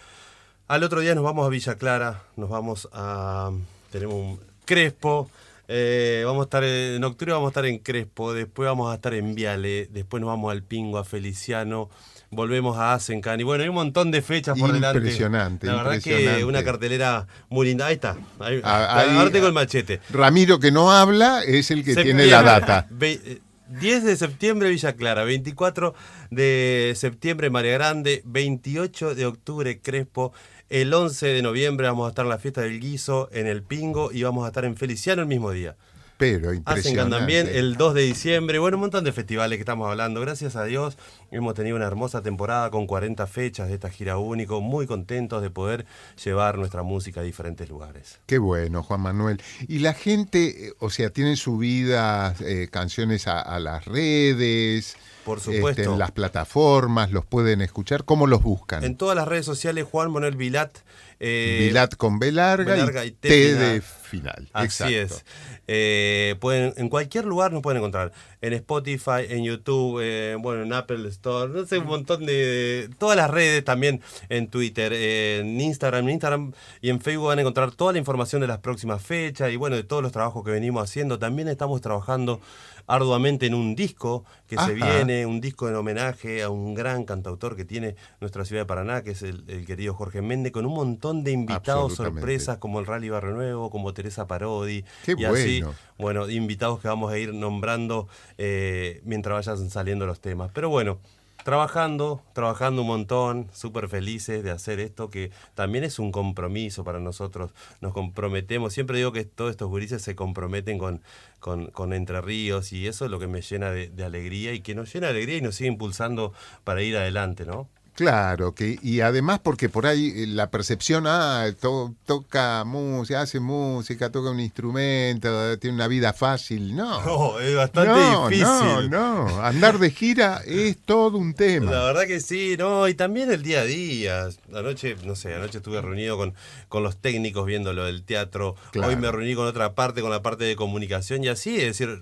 Al 0.68 0.84
otro 0.84 1.00
día 1.00 1.14
nos 1.14 1.24
vamos 1.24 1.44
a 1.44 1.48
Villa 1.48 1.74
Clara, 1.74 2.22
nos 2.36 2.48
vamos 2.48 2.88
a... 2.92 3.50
tenemos 3.90 4.14
un 4.14 4.40
Crespo, 4.64 5.30
eh, 5.66 6.22
vamos 6.26 6.42
a 6.42 6.44
estar 6.44 6.62
en 6.62 7.02
octubre 7.02 7.32
vamos 7.32 7.48
a 7.48 7.50
estar 7.50 7.66
en 7.66 7.78
Crespo, 7.78 8.34
después 8.34 8.68
vamos 8.68 8.92
a 8.92 8.96
estar 8.96 9.14
en 9.14 9.34
Viale, 9.34 9.88
después 9.90 10.20
nos 10.20 10.28
vamos 10.28 10.52
al 10.52 10.62
Pingo, 10.62 10.98
a 10.98 11.04
Feliciano, 11.04 11.88
volvemos 12.30 12.76
a 12.76 12.94
Asencan. 12.94 13.40
Y 13.40 13.42
bueno, 13.42 13.62
hay 13.62 13.68
un 13.68 13.74
montón 13.74 14.10
de 14.10 14.22
fechas 14.22 14.58
por 14.58 14.72
delante. 14.72 14.98
Impresionante. 14.98 15.66
La 15.66 15.82
verdad 15.82 16.02
que 16.02 16.44
una 16.44 16.62
cartelera 16.62 17.26
muy 17.48 17.66
linda. 17.66 17.86
Ahí 17.86 17.94
está. 17.94 18.16
Ahí, 18.38 18.60
ah, 18.64 19.06
ahora 19.16 19.30
tengo 19.30 19.46
el 19.46 19.52
machete. 19.52 20.00
Ramiro 20.10 20.58
que 20.58 20.70
no 20.70 20.92
habla 20.92 21.42
es 21.44 21.70
el 21.70 21.84
que 21.84 21.94
tiene 21.94 22.26
la 22.26 22.42
data. 22.42 22.86
10 22.98 23.42
eh, 23.82 24.06
de 24.06 24.16
septiembre 24.16 24.70
Villa 24.70 24.94
Clara, 24.94 25.24
24 25.24 25.94
de 26.30 26.94
septiembre 26.96 27.50
María 27.50 27.72
Grande, 27.72 28.22
28 28.24 29.14
de 29.14 29.26
octubre 29.26 29.80
Crespo, 29.80 30.32
el 30.68 30.92
11 30.92 31.26
de 31.28 31.42
noviembre 31.42 31.86
vamos 31.86 32.06
a 32.06 32.10
estar 32.10 32.24
en 32.26 32.30
la 32.30 32.38
fiesta 32.38 32.60
del 32.60 32.80
guiso 32.80 33.28
en 33.32 33.46
el 33.46 33.62
Pingo 33.62 34.12
y 34.12 34.22
vamos 34.22 34.44
a 34.44 34.48
estar 34.48 34.64
en 34.64 34.76
Feliciano 34.76 35.22
el 35.22 35.28
mismo 35.28 35.50
día. 35.50 35.76
Pero 36.18 36.52
impresionante. 36.52 37.00
Hacen 37.00 37.10
también 37.10 37.48
el 37.50 37.76
2 37.76 37.94
de 37.94 38.02
diciembre, 38.02 38.58
bueno, 38.58 38.76
un 38.76 38.82
montón 38.82 39.04
de 39.04 39.12
festivales 39.12 39.56
que 39.56 39.62
estamos 39.62 39.88
hablando. 39.88 40.20
Gracias 40.20 40.56
a 40.56 40.64
Dios 40.64 40.98
hemos 41.30 41.54
tenido 41.54 41.76
una 41.76 41.86
hermosa 41.86 42.22
temporada 42.22 42.70
con 42.70 42.86
40 42.86 43.26
fechas 43.26 43.68
de 43.68 43.74
esta 43.74 43.90
gira 43.90 44.18
único, 44.18 44.60
muy 44.60 44.86
contentos 44.86 45.42
de 45.42 45.50
poder 45.50 45.86
llevar 46.22 46.58
nuestra 46.58 46.82
música 46.82 47.20
a 47.20 47.22
diferentes 47.22 47.68
lugares. 47.68 48.18
Qué 48.26 48.38
bueno, 48.38 48.82
Juan 48.82 49.00
Manuel. 49.00 49.40
Y 49.68 49.78
la 49.78 49.94
gente, 49.94 50.68
eh, 50.68 50.72
o 50.78 50.90
sea, 50.90 51.10
tienen 51.10 51.36
subidas 51.36 52.40
eh, 52.40 52.68
canciones 52.70 53.26
a, 53.26 53.40
a, 53.40 53.60
las 53.60 53.84
redes. 53.84 54.96
Por 55.24 55.40
supuesto. 55.40 55.82
Este, 55.82 55.84
en 55.84 55.98
las 55.98 56.10
plataformas, 56.10 57.12
los 57.12 57.24
pueden 57.24 57.60
escuchar. 57.60 58.04
¿Cómo 58.04 58.26
los 58.26 58.42
buscan? 58.42 58.82
En 58.82 58.96
todas 58.96 59.14
las 59.14 59.28
redes 59.28 59.46
sociales, 59.46 59.86
Juan 59.88 60.10
Manuel 60.10 60.36
Vilat. 60.36 60.78
Eh, 61.20 61.66
Vilat 61.68 61.96
con 61.96 62.18
B 62.18 62.30
larga, 62.30 62.74
B 62.74 62.78
larga 62.78 63.04
y, 63.04 63.10
T, 63.10 63.54
de 63.54 63.82
final. 64.08 64.48
Así 64.52 64.84
Exacto. 64.94 65.16
es. 65.16 65.24
Eh, 65.66 66.36
pueden, 66.40 66.74
en 66.76 66.88
cualquier 66.88 67.24
lugar 67.24 67.52
nos 67.52 67.62
pueden 67.62 67.78
encontrar. 67.78 68.12
En 68.40 68.52
Spotify, 68.54 69.26
en 69.28 69.44
YouTube, 69.44 70.00
eh, 70.02 70.36
bueno, 70.40 70.62
en 70.62 70.72
Apple 70.72 71.08
Store, 71.08 71.52
no 71.52 71.66
sé, 71.66 71.78
un 71.78 71.86
montón 71.86 72.26
de, 72.26 72.90
Todas 72.98 73.16
las 73.16 73.30
redes 73.30 73.64
también, 73.64 74.00
en 74.28 74.48
Twitter, 74.48 74.92
en 74.92 75.60
Instagram, 75.60 76.04
en 76.04 76.10
Instagram 76.14 76.52
y 76.80 76.90
en 76.90 77.00
Facebook 77.00 77.28
van 77.28 77.38
a 77.38 77.42
encontrar 77.42 77.72
toda 77.72 77.92
la 77.92 77.98
información 77.98 78.40
de 78.40 78.46
las 78.46 78.58
próximas 78.58 79.02
fechas 79.02 79.52
y 79.52 79.56
bueno, 79.56 79.76
de 79.76 79.84
todos 79.84 80.02
los 80.02 80.12
trabajos 80.12 80.44
que 80.44 80.50
venimos 80.50 80.82
haciendo. 80.82 81.18
También 81.18 81.48
estamos 81.48 81.80
trabajando 81.80 82.40
arduamente 82.88 83.46
en 83.46 83.54
un 83.54 83.76
disco 83.76 84.24
que 84.46 84.56
Ajá. 84.56 84.66
se 84.66 84.74
viene, 84.74 85.26
un 85.26 85.40
disco 85.40 85.68
en 85.68 85.74
homenaje 85.76 86.42
a 86.42 86.48
un 86.48 86.74
gran 86.74 87.04
cantautor 87.04 87.54
que 87.54 87.66
tiene 87.66 87.96
nuestra 88.20 88.46
ciudad 88.46 88.62
de 88.62 88.66
Paraná, 88.66 89.02
que 89.02 89.10
es 89.10 89.22
el, 89.22 89.44
el 89.46 89.66
querido 89.66 89.92
Jorge 89.92 90.22
Méndez, 90.22 90.52
con 90.52 90.64
un 90.64 90.74
montón 90.74 91.22
de 91.22 91.32
invitados 91.32 91.94
sorpresas 91.94 92.56
como 92.56 92.80
el 92.80 92.86
Rally 92.86 93.10
Barrio 93.10 93.32
Nuevo, 93.32 93.70
como 93.70 93.92
Teresa 93.98 94.28
Parodi. 94.28 94.84
Qué 95.04 95.12
y 95.12 95.26
bueno. 95.26 95.34
así, 95.34 95.62
bueno, 95.98 96.30
invitados 96.30 96.78
que 96.78 96.86
vamos 96.86 97.12
a 97.12 97.18
ir 97.18 97.34
nombrando 97.34 98.06
eh, 98.38 99.00
mientras 99.04 99.44
vayan 99.44 99.70
saliendo 99.70 100.06
los 100.06 100.20
temas. 100.20 100.52
Pero 100.54 100.68
bueno, 100.68 101.00
trabajando, 101.42 102.22
trabajando 102.32 102.82
un 102.82 102.86
montón, 102.86 103.48
súper 103.52 103.88
felices 103.88 104.44
de 104.44 104.52
hacer 104.52 104.78
esto, 104.78 105.10
que 105.10 105.32
también 105.56 105.82
es 105.82 105.98
un 105.98 106.12
compromiso 106.12 106.84
para 106.84 107.00
nosotros. 107.00 107.50
Nos 107.80 107.92
comprometemos, 107.92 108.72
siempre 108.72 108.98
digo 108.98 109.10
que 109.10 109.24
todos 109.24 109.50
estos 109.50 109.68
gurises 109.68 110.00
se 110.00 110.14
comprometen 110.14 110.78
con, 110.78 111.02
con, 111.40 111.66
con 111.72 111.92
Entre 111.92 112.20
Ríos 112.20 112.72
y 112.72 112.86
eso 112.86 113.04
es 113.04 113.10
lo 113.10 113.18
que 113.18 113.26
me 113.26 113.42
llena 113.42 113.72
de, 113.72 113.88
de 113.88 114.04
alegría 114.04 114.52
y 114.52 114.60
que 114.60 114.76
nos 114.76 114.94
llena 114.94 115.08
de 115.08 115.14
alegría 115.14 115.38
y 115.38 115.40
nos 115.40 115.56
sigue 115.56 115.70
impulsando 115.70 116.32
para 116.62 116.82
ir 116.82 116.96
adelante, 116.96 117.44
¿no? 117.44 117.68
Claro, 117.98 118.54
que 118.54 118.78
y 118.80 119.00
además 119.00 119.40
porque 119.42 119.68
por 119.68 119.84
ahí 119.84 120.24
la 120.26 120.52
percepción, 120.52 121.08
ah, 121.08 121.46
to, 121.60 121.96
toca 122.06 122.62
música, 122.64 123.22
hace 123.22 123.40
música, 123.40 124.12
toca 124.12 124.30
un 124.30 124.38
instrumento, 124.38 125.58
tiene 125.58 125.74
una 125.74 125.88
vida 125.88 126.12
fácil, 126.12 126.76
no. 126.76 127.00
No, 127.04 127.40
es 127.40 127.56
bastante 127.56 127.90
no, 127.90 128.28
difícil. 128.28 128.88
No, 128.88 129.26
no, 129.26 129.44
andar 129.44 129.80
de 129.80 129.90
gira 129.90 130.42
es 130.46 130.76
todo 130.78 131.18
un 131.18 131.34
tema. 131.34 131.72
La 131.72 131.82
verdad 131.86 132.06
que 132.06 132.20
sí, 132.20 132.54
no, 132.56 132.86
y 132.86 132.94
también 132.94 133.32
el 133.32 133.42
día 133.42 133.62
a 133.62 133.64
día. 133.64 134.28
Anoche, 134.54 134.94
no 135.04 135.16
sé, 135.16 135.34
anoche 135.34 135.58
estuve 135.58 135.82
reunido 135.82 136.16
con, 136.16 136.34
con 136.68 136.84
los 136.84 136.98
técnicos 136.98 137.46
viendo 137.46 137.72
lo 137.72 137.84
del 137.84 138.04
teatro, 138.04 138.54
Claro. 138.70 138.90
hoy 138.90 138.96
me 138.96 139.10
reuní 139.10 139.34
con 139.34 139.48
otra 139.48 139.74
parte, 139.74 140.02
con 140.02 140.10
la 140.10 140.22
parte 140.22 140.44
de 140.44 140.54
comunicación 140.54 141.24
y 141.24 141.28
así, 141.28 141.56
es 141.56 141.76
decir, 141.76 142.00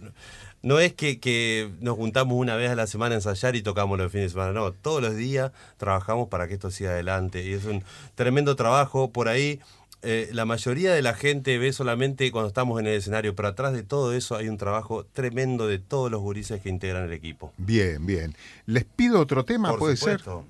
no 0.62 0.80
es 0.80 0.92
que, 0.94 1.20
que 1.20 1.70
nos 1.80 1.96
juntamos 1.96 2.36
una 2.36 2.56
vez 2.56 2.70
a 2.70 2.74
la 2.74 2.86
semana 2.86 3.14
a 3.14 3.18
ensayar 3.18 3.56
y 3.56 3.62
tocamos 3.62 3.98
los 3.98 4.10
fines 4.10 4.26
de 4.26 4.30
semana, 4.30 4.52
no, 4.52 4.72
todos 4.72 5.02
los 5.02 5.14
días 5.16 5.52
trabajamos 5.76 6.28
para 6.28 6.48
que 6.48 6.54
esto 6.54 6.70
siga 6.70 6.90
adelante 6.90 7.44
y 7.44 7.52
es 7.52 7.64
un 7.64 7.84
tremendo 8.14 8.56
trabajo 8.56 9.10
por 9.10 9.28
ahí. 9.28 9.60
eh, 10.02 10.28
la 10.32 10.44
mayoría 10.44 10.92
de 10.92 11.02
la 11.02 11.14
gente 11.14 11.58
ve 11.58 11.72
solamente 11.72 12.30
cuando 12.30 12.48
estamos 12.48 12.78
en 12.78 12.86
el 12.86 12.94
escenario, 12.94 13.34
pero 13.34 13.48
atrás 13.48 13.72
de 13.72 13.82
todo 13.82 14.14
eso 14.14 14.36
hay 14.36 14.48
un 14.48 14.58
trabajo 14.58 15.04
tremendo 15.12 15.66
de 15.66 15.78
todos 15.78 16.10
los 16.10 16.20
gurises 16.20 16.60
que 16.60 16.68
integran 16.68 17.04
el 17.04 17.12
equipo. 17.12 17.52
Bien, 17.56 18.04
bien. 18.06 18.36
Les 18.66 18.84
pido 18.84 19.20
otro 19.20 19.44
tema, 19.44 19.70
Por 19.70 19.78
puede 19.80 19.96
supuesto. 19.96 20.44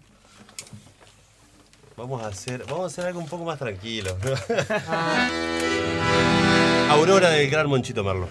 Vamos 1.96 2.22
a 2.22 2.26
hacer, 2.26 2.64
vamos 2.68 2.82
a 2.82 2.86
hacer 2.86 3.06
algo 3.06 3.20
un 3.20 3.28
poco 3.28 3.44
más 3.44 3.58
tranquilo. 3.58 4.14
Aurora 6.90 7.30
del 7.30 7.48
Gran 7.50 7.68
Monchito 7.68 8.04
Merlo. 8.04 8.28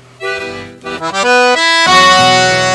Música 1.00 2.75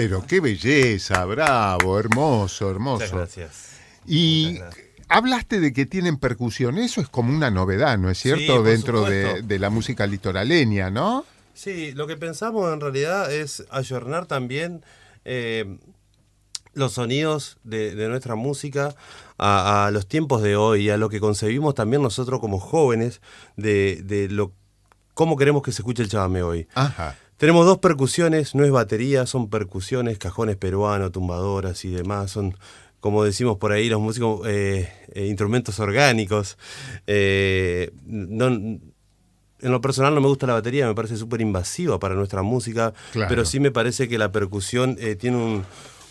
Pero 0.00 0.24
qué 0.26 0.40
belleza, 0.40 1.24
bravo, 1.24 1.98
hermoso, 1.98 2.64
Muchas 2.66 2.74
hermoso. 2.74 3.16
gracias. 3.16 3.70
Y 4.06 4.46
Muchas 4.52 4.60
gracias. 4.74 4.86
hablaste 5.08 5.60
de 5.60 5.72
que 5.72 5.86
tienen 5.86 6.16
percusión, 6.16 6.78
eso 6.78 7.00
es 7.00 7.08
como 7.08 7.34
una 7.34 7.50
novedad, 7.50 7.98
¿no 7.98 8.10
es 8.10 8.18
cierto? 8.18 8.62
Dentro 8.62 9.04
de, 9.04 9.58
la 9.58 9.70
música 9.70 10.06
litoraleña, 10.06 10.90
¿no? 10.90 11.24
Sí, 11.54 11.92
lo 11.92 12.06
que 12.06 12.16
pensamos 12.16 12.72
en 12.72 12.80
realidad 12.80 13.30
es 13.32 13.64
ayornar 13.70 14.24
también 14.26 14.82
eh, 15.26 15.78
los 16.72 16.94
sonidos 16.94 17.58
de, 17.64 17.94
de 17.94 18.08
nuestra 18.08 18.34
música 18.34 18.94
a, 19.36 19.86
a 19.86 19.90
los 19.90 20.06
tiempos 20.06 20.40
de 20.42 20.56
hoy, 20.56 20.88
a 20.88 20.96
lo 20.96 21.10
que 21.10 21.20
concebimos 21.20 21.74
también 21.74 22.02
nosotros 22.02 22.40
como 22.40 22.58
jóvenes 22.58 23.20
de, 23.56 24.00
de 24.04 24.28
lo 24.28 24.52
cómo 25.12 25.36
queremos 25.36 25.62
que 25.62 25.72
se 25.72 25.82
escuche 25.82 26.02
el 26.02 26.08
chamamé 26.08 26.42
hoy. 26.42 26.66
Ajá. 26.74 27.16
Tenemos 27.40 27.64
dos 27.64 27.78
percusiones, 27.78 28.54
no 28.54 28.64
es 28.66 28.70
batería, 28.70 29.24
son 29.24 29.48
percusiones, 29.48 30.18
cajones 30.18 30.56
peruanos, 30.56 31.10
tumbadoras 31.10 31.86
y 31.86 31.90
demás. 31.90 32.30
Son, 32.32 32.54
como 33.00 33.24
decimos 33.24 33.56
por 33.56 33.72
ahí, 33.72 33.88
los 33.88 33.98
músicos, 33.98 34.46
eh, 34.46 34.92
eh, 35.14 35.24
instrumentos 35.26 35.80
orgánicos. 35.80 36.58
Eh, 37.06 37.92
no, 38.04 38.48
en 38.48 38.82
lo 39.62 39.80
personal 39.80 40.14
no 40.14 40.20
me 40.20 40.28
gusta 40.28 40.46
la 40.46 40.52
batería, 40.52 40.86
me 40.86 40.94
parece 40.94 41.16
súper 41.16 41.40
invasiva 41.40 41.98
para 41.98 42.14
nuestra 42.14 42.42
música, 42.42 42.92
Claro. 43.12 43.30
pero 43.30 43.46
sí 43.46 43.58
me 43.58 43.70
parece 43.70 44.06
que 44.06 44.18
la 44.18 44.30
percusión 44.32 44.98
eh, 45.00 45.16
tiene 45.16 45.38
un, 45.38 45.64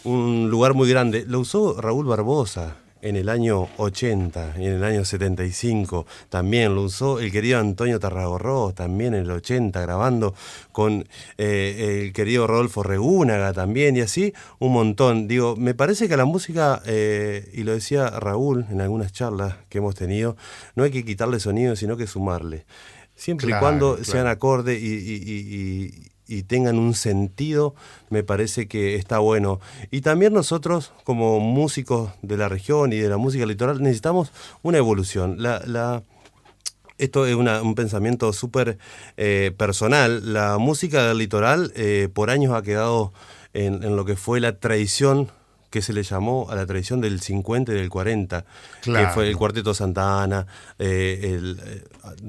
un 0.06 0.50
lugar 0.50 0.74
muy 0.74 0.90
grande. 0.90 1.26
Lo 1.28 1.42
usó 1.42 1.80
Raúl 1.80 2.08
Barbosa 2.08 2.78
en 3.02 3.16
el 3.16 3.30
año 3.30 3.68
80 3.78 4.56
y 4.58 4.66
en 4.66 4.74
el 4.74 4.84
año 4.84 5.06
75 5.06 6.06
también 6.30 6.76
lo 6.76 6.84
usó 6.84 7.20
el 7.20 7.32
querido 7.32 7.60
Antonio 7.60 8.00
Tarragorro, 8.00 8.74
también 8.74 9.14
en 9.14 9.22
el 9.22 9.32
80 9.32 9.82
grabando 9.82 10.34
con 10.72 11.08
eh, 11.38 12.04
el 12.06 12.14
querido 12.14 12.48
Rodolfo 12.48 12.84
Regúnaga 12.84 13.54
también 13.54 13.96
y 13.98 14.02
así 14.02 14.34
un 14.60 14.74
montón. 14.74 15.28
Digo, 15.28 15.56
me 15.56 15.74
parece 15.74 16.08
que 16.08 16.18
la 16.18 16.26
música, 16.26 16.82
eh, 16.86 17.50
y 17.54 17.64
lo 17.64 17.74
decía 17.74 18.10
Raúl 18.10 18.66
en 18.70 18.82
algunas 18.82 19.12
charlas 19.12 19.56
que 19.70 19.78
hemos 19.80 19.96
tenido, 19.96 20.36
no 20.76 20.84
hay 20.84 20.92
que 20.92 21.06
quitarle 21.06 21.40
sonido 21.40 21.76
sino 21.76 21.98
que 21.98 22.08
sumarle. 22.08 22.66
Siempre 23.16 23.50
y 23.50 23.60
cuando 23.60 24.02
sean 24.04 24.28
acorde 24.28 24.80
y 24.80 24.88
y 24.88 26.09
tengan 26.44 26.78
un 26.78 26.94
sentido, 26.94 27.76
me 28.10 28.24
parece 28.24 28.68
que 28.68 28.96
está 28.96 29.20
bueno. 29.20 29.60
Y 29.92 30.02
también 30.02 30.34
nosotros, 30.34 30.94
como 31.04 31.40
músicos 31.40 32.12
de 32.22 32.38
la 32.38 32.50
región 32.50 32.94
y 32.94 32.98
de 32.98 33.10
la 33.10 33.18
música 33.18 33.46
litoral, 33.46 33.82
necesitamos 33.82 34.32
una 34.62 34.78
evolución. 34.78 35.42
La, 35.42 35.62
la, 35.66 36.04
esto 36.98 37.26
es 37.26 37.36
un 37.36 37.76
pensamiento 37.76 38.32
súper 38.34 38.78
eh, 39.18 39.52
personal. 39.58 40.34
La 40.34 40.58
música 40.58 41.14
litoral 41.14 41.72
eh, 41.76 42.10
por 42.14 42.30
años 42.30 42.54
ha 42.54 42.62
quedado 42.62 43.14
en, 43.54 43.84
en, 43.84 43.96
lo 43.96 44.06
que 44.06 44.16
fue 44.16 44.40
la 44.40 44.60
tradición 44.60 45.32
que 45.70 45.82
se 45.82 45.94
le 45.94 46.04
llamó 46.04 46.48
a 46.50 46.56
la 46.56 46.66
tradición 46.66 47.00
del 47.00 47.22
50 47.22 47.72
y 47.72 47.76
del 47.76 47.90
40, 47.90 48.46
que 48.84 49.08
fue 49.14 49.30
el 49.30 49.38
Cuarteto 49.38 49.74
Santa 49.74 50.24
Ana. 50.24 50.48
Eh, 50.80 51.36
el, 51.36 51.62
eh, 51.64 51.84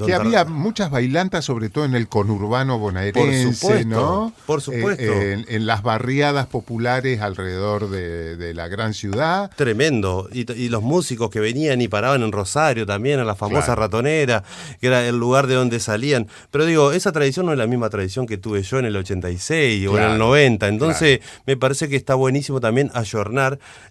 que 0.05 0.15
había 0.15 0.45
muchas 0.45 0.91
bailantas, 0.91 1.45
sobre 1.45 1.71
todo 1.71 1.85
en 1.85 1.95
el 1.95 2.09
conurbano 2.09 2.79
bonaerense, 2.79 3.47
por 3.47 3.55
supuesto, 3.55 3.89
¿no? 3.89 4.33
Por 4.47 4.61
supuesto. 4.61 5.03
Eh, 5.03 5.45
en, 5.49 5.67
las 5.67 5.83
barriadas 5.83 6.47
populares 6.47 7.21
alrededor 7.21 7.89
de, 7.89 8.53
la 8.55 8.69
gran 8.69 8.93
ciudad. 8.93 9.51
Tremendo. 9.57 10.29
Y, 10.33 10.69
los 10.71 10.83
músicos 10.83 11.31
que 11.31 11.41
venían 11.41 11.81
y 11.81 11.89
paraban 11.89 12.23
en 12.23 12.33
Rosario 12.33 12.87
también, 12.87 13.21
en 13.21 13.27
la 13.27 13.35
famosa 13.35 13.75
ratonera, 13.75 14.45
que 14.81 14.89
era 14.89 15.07
el 15.07 15.19
lugar 15.19 15.47
de 15.47 15.55
donde 15.55 15.81
salían. 15.81 16.29
Pero 16.51 16.67
digo, 16.67 16.93
esa 16.93 17.13
tradición 17.13 17.47
no 17.47 17.53
es 17.53 17.59
la 17.59 17.67
misma 17.67 17.89
tradición 17.91 18.27
que 18.27 18.37
tuve 18.37 18.63
yo 18.63 18.79
en 18.79 18.85
el 18.85 18.97
86 18.97 19.87
o 19.89 19.99
en 19.99 20.05
el 20.05 20.19
90. 20.19 20.69
Entonces, 20.69 21.21
me 21.47 21.57
parece 21.57 21.89
que 21.89 21.97
está 21.97 22.15
buenísimo 22.15 22.61
también 22.61 22.91
ayornar 22.95 23.30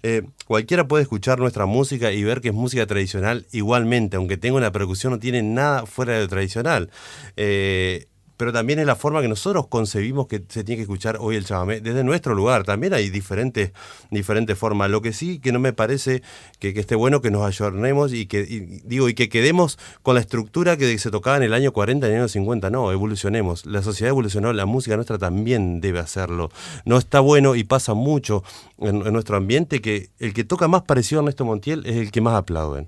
eh, 0.03 0.23
cualquiera 0.45 0.87
puede 0.87 1.03
escuchar 1.03 1.39
nuestra 1.39 1.65
música 1.65 2.11
y 2.11 2.23
ver 2.23 2.41
que 2.41 2.49
es 2.49 2.53
música 2.53 2.85
tradicional 2.85 3.45
igualmente, 3.51 4.17
aunque 4.17 4.37
tenga 4.37 4.57
una 4.57 4.71
percusión, 4.71 5.13
no 5.13 5.19
tiene 5.19 5.41
nada 5.41 5.85
fuera 5.85 6.13
de 6.13 6.21
lo 6.21 6.27
tradicional. 6.27 6.89
Eh, 7.37 8.07
pero 8.39 8.53
también 8.53 8.79
es 8.79 8.85
la 8.85 8.95
forma 8.95 9.21
que 9.21 9.27
nosotros 9.27 9.67
concebimos 9.67 10.27
que 10.27 10.41
se 10.47 10.63
tiene 10.63 10.77
que 10.77 10.83
escuchar 10.83 11.17
hoy 11.19 11.35
el 11.35 11.43
chamamé 11.43 11.81
desde 11.81 12.05
nuestro 12.05 12.33
lugar. 12.33 12.63
También 12.63 12.93
hay 12.93 13.09
diferentes, 13.09 13.73
diferentes 14.11 14.57
formas. 14.57 14.89
Lo 14.89 15.01
que 15.01 15.11
sí 15.11 15.39
que 15.39 15.51
no 15.51 15.59
me 15.59 15.73
parece 15.73 16.23
que, 16.57 16.69
esté 16.69 16.95
bueno 16.95 17.19
que 17.19 17.31
nos 17.31 17.45
ayornemos 17.45 18.13
y 18.13 18.27
que 18.27 18.45
digo 18.85 19.09
y 19.09 19.13
que 19.13 19.27
quedemos 19.27 19.77
con 20.03 20.15
la 20.15 20.21
estructura 20.21 20.77
que 20.77 20.97
se 20.99 21.11
tocaba 21.11 21.35
en 21.35 21.43
el 21.43 21.53
año 21.53 21.73
40 21.73 22.07
y 22.07 22.09
en 22.11 22.15
el 22.15 22.21
año 22.21 22.29
50. 22.29 22.69
No, 22.69 22.93
evolucionemos. 22.93 23.65
La 23.65 23.83
sociedad 23.83 24.07
evolucionó, 24.07 24.53
la 24.53 24.65
música 24.65 24.95
nuestra 24.95 25.17
también 25.17 25.81
debe 25.81 25.99
hacerlo. 25.99 26.49
No 26.85 26.97
está 26.97 27.19
bueno 27.19 27.55
y 27.55 27.65
pasa 27.65 27.93
mucho 27.93 28.45
en, 28.77 29.05
en 29.05 29.11
nuestro 29.11 29.35
ambiente 29.35 29.81
que 29.81 30.11
el 30.17 30.33
que 30.33 30.45
toca 30.45 30.69
más 30.69 30.83
parecido 30.83 31.19
a 31.19 31.23
Ernesto 31.23 31.43
Montiel 31.43 31.85
es 31.85 31.97
el 31.97 32.09
que 32.09 32.21
más 32.21 32.35
aplauden. 32.35 32.87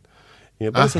Y 0.61 0.65
me 0.65 0.71
parece 0.71 0.99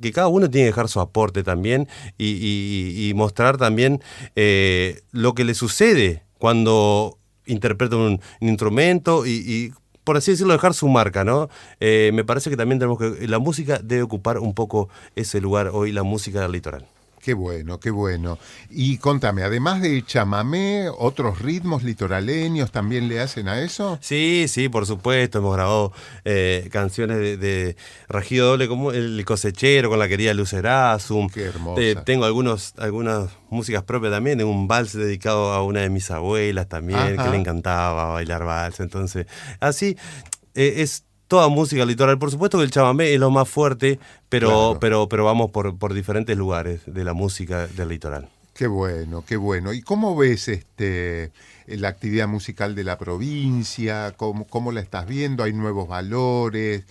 que, 0.00 0.12
cada 0.12 0.28
uno 0.28 0.48
tiene 0.48 0.66
que 0.66 0.70
dejar 0.70 0.88
su 0.88 1.00
aporte 1.00 1.42
también 1.42 1.88
y, 2.16 3.12
mostrar 3.16 3.56
también 3.56 4.00
eh, 4.36 5.00
lo 5.10 5.34
que 5.34 5.42
le 5.42 5.54
sucede 5.54 6.22
cuando 6.38 7.18
interpreta 7.44 7.96
un, 7.96 8.20
instrumento 8.38 9.26
y, 9.26 9.74
por 10.04 10.16
así 10.16 10.30
decirlo, 10.30 10.52
dejar 10.52 10.74
su 10.74 10.86
marca, 10.86 11.24
¿no? 11.24 11.48
Eh, 11.80 12.12
me 12.14 12.22
parece 12.22 12.50
que 12.50 12.56
también 12.56 12.78
tenemos 12.78 12.98
que. 13.00 13.26
La 13.26 13.40
música 13.40 13.80
debe 13.82 14.02
ocupar 14.02 14.38
un 14.38 14.54
poco 14.54 14.88
ese 15.16 15.40
lugar 15.40 15.70
hoy, 15.72 15.90
la 15.90 16.04
música 16.04 16.42
del 16.42 16.52
litoral. 16.52 16.86
Qué 17.20 17.34
bueno, 17.34 17.78
qué 17.78 17.90
bueno. 17.90 18.38
Y 18.70 18.96
contame, 18.96 19.42
además 19.42 19.82
de 19.82 20.02
chamamé, 20.04 20.88
¿otros 20.88 21.40
ritmos 21.40 21.82
litoraleños 21.82 22.72
también 22.72 23.08
le 23.08 23.20
hacen 23.20 23.46
a 23.48 23.60
eso? 23.60 23.98
Sí, 24.00 24.46
sí, 24.48 24.70
por 24.70 24.86
supuesto. 24.86 25.38
Hemos 25.38 25.54
grabado 25.54 25.92
eh, 26.24 26.68
canciones 26.72 27.18
de, 27.18 27.36
de, 27.36 27.76
Rajido 28.08 28.48
Doble 28.48 28.68
como 28.68 28.92
El 28.92 29.22
Cosechero 29.26 29.90
con 29.90 29.98
la 29.98 30.08
querida 30.08 30.32
Lucerazum. 30.32 31.28
Qué 31.28 31.44
hermoso. 31.44 31.82
tengo 32.04 32.24
algunos, 32.24 32.72
algunas 32.78 33.28
músicas 33.50 33.82
propias 33.82 34.12
también, 34.12 34.38
de 34.38 34.44
un 34.44 34.66
vals 34.66 34.94
dedicado 34.94 35.52
a 35.52 35.62
una 35.62 35.80
de 35.80 35.90
mis 35.90 36.10
abuelas 36.10 36.68
también, 36.68 37.18
que 37.18 37.28
le 37.28 37.36
encantaba 37.36 38.12
bailar 38.12 38.44
vals. 38.44 38.80
Entonces, 38.80 39.26
así 39.60 39.96
eh, 40.54 40.74
es 40.78 41.04
toda 41.30 41.48
música 41.48 41.86
litoral. 41.86 42.18
Por 42.18 42.32
supuesto 42.32 42.58
que 42.58 42.64
el 42.64 42.72
chamamé 42.72 43.14
es 43.14 43.20
lo 43.20 43.30
más 43.30 43.48
fuerte, 43.48 44.00
pero, 44.28 44.78
pero, 44.80 45.08
pero 45.08 45.24
vamos 45.24 45.52
por, 45.52 45.78
por 45.78 45.94
diferentes 45.94 46.36
lugares 46.36 46.80
de 46.86 47.04
la 47.04 47.14
música 47.14 47.68
del 47.68 47.88
litoral. 47.88 48.28
Qué 48.52 48.66
bueno, 48.66 49.24
qué 49.24 49.36
bueno. 49.36 49.72
¿Y 49.72 49.80
cómo 49.80 50.16
ves 50.16 50.48
este 50.48 51.30
la 51.68 51.86
actividad 51.86 52.26
musical 52.26 52.74
de 52.74 52.82
la 52.82 52.98
provincia? 52.98 54.12
¿Cómo, 54.16 54.44
cómo 54.48 54.72
la 54.72 54.80
estás 54.80 55.06
viendo? 55.06 55.44
¿Hay 55.44 55.52
nuevos 55.52 55.88
valores? 55.88 56.82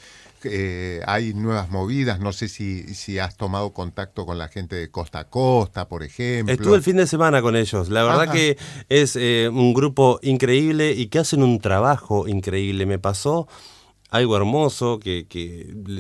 Eh, 0.46 1.02
hay 1.06 1.34
nuevas 1.34 1.70
movidas, 1.70 2.22
no 2.22 2.32
sé 2.32 2.48
si, 2.48 2.96
si 2.96 3.20
has 3.20 3.36
tomado 3.36 3.74
contacto 3.74 4.26
con 4.26 4.38
la 4.38 4.48
gente 4.48 4.78
de 4.78 4.90
Costa 4.90 5.20
a 5.20 5.24
Costa, 5.26 5.90
por 5.90 6.02
ejemplo. 6.02 6.54
Estuve 6.54 6.78
el 6.78 6.82
fin 6.82 6.96
de 6.96 7.08
semana 7.08 7.42
con 7.42 7.58
ellos, 7.58 7.90
la 7.90 8.04
verdad 8.04 8.32
que 8.32 8.58
es 8.88 9.18
eh, 9.18 9.50
un 9.52 9.74
grupo 9.74 10.18
increíble 10.24 10.94
y 10.94 11.08
que 11.08 11.20
hacen 11.20 11.44
un 11.44 11.60
trabajo 11.60 12.26
increíble. 12.26 12.86
Me 12.86 13.00
pasó 13.00 13.50
algo 14.10 14.36
hermoso 14.36 15.00
que, 15.00 15.26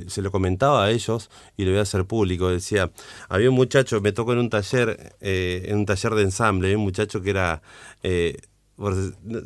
se 0.07 0.21
lo 0.21 0.31
comentaba 0.31 0.85
a 0.85 0.91
ellos 0.91 1.29
y 1.57 1.65
lo 1.65 1.71
voy 1.71 1.79
a 1.79 1.83
hacer 1.83 2.05
público. 2.05 2.49
Decía, 2.49 2.91
había 3.27 3.49
un 3.49 3.55
muchacho, 3.55 4.01
me 4.01 4.11
tocó 4.11 4.33
en 4.33 4.39
un 4.39 4.49
taller, 4.49 5.15
eh, 5.21 5.65
en 5.65 5.77
un 5.77 5.85
taller 5.85 6.15
de 6.15 6.23
ensamble, 6.23 6.75
un 6.75 6.83
muchacho 6.83 7.21
que 7.21 7.29
era 7.29 7.61
eh, 8.03 8.37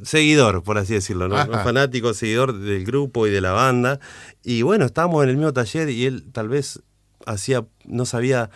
seguidor, 0.03 0.63
por 0.63 0.77
así 0.77 0.93
decirlo, 0.93 1.27
¿no? 1.27 1.35
fanático, 1.63 2.13
seguidor 2.13 2.57
del 2.57 2.85
grupo 2.85 3.27
y 3.27 3.31
de 3.31 3.41
la 3.41 3.51
banda. 3.51 3.99
Y 4.43 4.61
bueno, 4.61 4.85
estábamos 4.85 5.23
en 5.23 5.29
el 5.29 5.37
mismo 5.37 5.53
taller 5.53 5.89
y 5.89 6.05
él 6.05 6.31
tal 6.31 6.49
vez 6.49 6.81
hacía, 7.25 7.65
no 7.85 8.05
sabía 8.05 8.49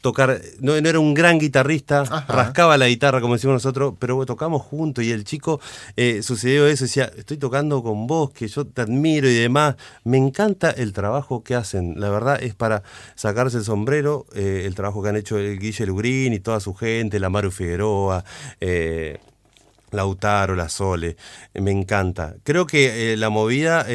tocar, 0.00 0.40
no, 0.60 0.74
era 0.74 0.98
un 0.98 1.14
gran 1.14 1.38
guitarrista, 1.38 2.04
rascaba 2.28 2.76
la 2.76 2.88
guitarra 2.88 3.20
como 3.20 3.34
decimos 3.34 3.54
nosotros, 3.54 3.94
pero 3.98 4.24
tocamos 4.26 4.62
juntos 4.62 5.04
y 5.04 5.10
el 5.10 5.24
chico 5.24 5.60
eh, 5.96 6.22
sucedió 6.22 6.66
eso, 6.66 6.84
decía, 6.84 7.10
estoy 7.16 7.36
tocando 7.36 7.82
con 7.82 8.06
vos, 8.06 8.30
que 8.30 8.48
yo 8.48 8.66
te 8.66 8.82
admiro 8.82 9.28
y 9.28 9.34
demás, 9.34 9.76
me 10.04 10.16
encanta 10.16 10.70
el 10.70 10.92
trabajo 10.92 11.42
que 11.42 11.54
hacen, 11.54 11.94
la 11.98 12.10
verdad 12.10 12.42
es 12.42 12.54
para 12.54 12.82
sacarse 13.14 13.58
el 13.58 13.64
sombrero, 13.64 14.26
eh, 14.34 14.62
el 14.66 14.74
trabajo 14.74 15.02
que 15.02 15.08
han 15.08 15.16
hecho 15.16 15.38
el 15.38 15.58
Guille 15.58 15.86
Lugrín 15.86 16.32
y 16.32 16.40
toda 16.40 16.60
su 16.60 16.74
gente, 16.74 17.18
la 17.18 17.30
Maru 17.30 17.50
Figueroa, 17.50 18.24
eh, 18.60 19.18
Lautaro, 19.90 20.54
la 20.54 20.68
Sole, 20.68 21.16
me 21.54 21.70
encanta. 21.70 22.34
Creo 22.44 22.66
que 22.66 23.16
la 23.16 23.30
movida 23.30 23.86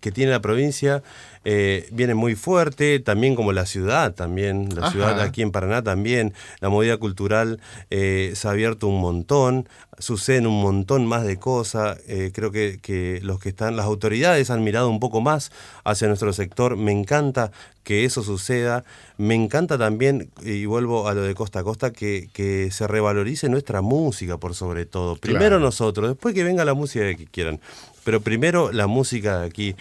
que 0.00 0.12
tiene 0.12 0.32
la 0.32 0.40
provincia 0.40 1.02
eh, 1.48 1.88
viene 1.92 2.16
muy 2.16 2.34
fuerte, 2.34 2.98
también 2.98 3.36
como 3.36 3.52
la 3.52 3.66
ciudad, 3.66 4.14
también, 4.14 4.68
la 4.74 4.90
ciudad 4.90 5.20
aquí 5.20 5.42
en 5.42 5.52
Paraná 5.52 5.80
también, 5.80 6.34
la 6.58 6.70
movida 6.70 6.96
cultural 6.96 7.60
eh, 7.90 8.32
se 8.34 8.48
ha 8.48 8.50
abierto 8.50 8.88
un 8.88 9.00
montón, 9.00 9.68
suceden 10.00 10.48
un 10.48 10.60
montón 10.60 11.06
más 11.06 11.24
de 11.24 11.36
cosas, 11.36 11.98
eh, 12.08 12.32
creo 12.34 12.50
que, 12.50 12.80
que, 12.82 13.20
los 13.22 13.38
que 13.38 13.50
están, 13.50 13.76
las 13.76 13.86
autoridades 13.86 14.50
han 14.50 14.64
mirado 14.64 14.90
un 14.90 14.98
poco 14.98 15.20
más 15.20 15.52
hacia 15.84 16.08
nuestro 16.08 16.32
sector, 16.32 16.76
me 16.76 16.90
encanta 16.90 17.52
que 17.84 18.04
eso 18.04 18.24
suceda, 18.24 18.82
me 19.16 19.36
encanta 19.36 19.78
también, 19.78 20.32
y 20.42 20.66
vuelvo 20.66 21.06
a 21.06 21.14
lo 21.14 21.22
de 21.22 21.36
costa 21.36 21.60
a 21.60 21.62
costa, 21.62 21.92
que, 21.92 22.28
que 22.32 22.72
se 22.72 22.88
revalorice 22.88 23.48
nuestra 23.48 23.82
música 23.82 24.36
por 24.36 24.56
sobre 24.56 24.84
todo, 24.84 25.14
primero 25.14 25.60
nosotros, 25.60 26.08
después 26.08 26.34
que 26.34 26.42
venga 26.42 26.64
la 26.64 26.74
música 26.74 27.14
que 27.14 27.26
quieran, 27.26 27.60
pero 28.06 28.22
primero 28.22 28.70
la 28.72 28.86
música 28.86 29.40
de 29.40 29.46
aquí. 29.46 29.76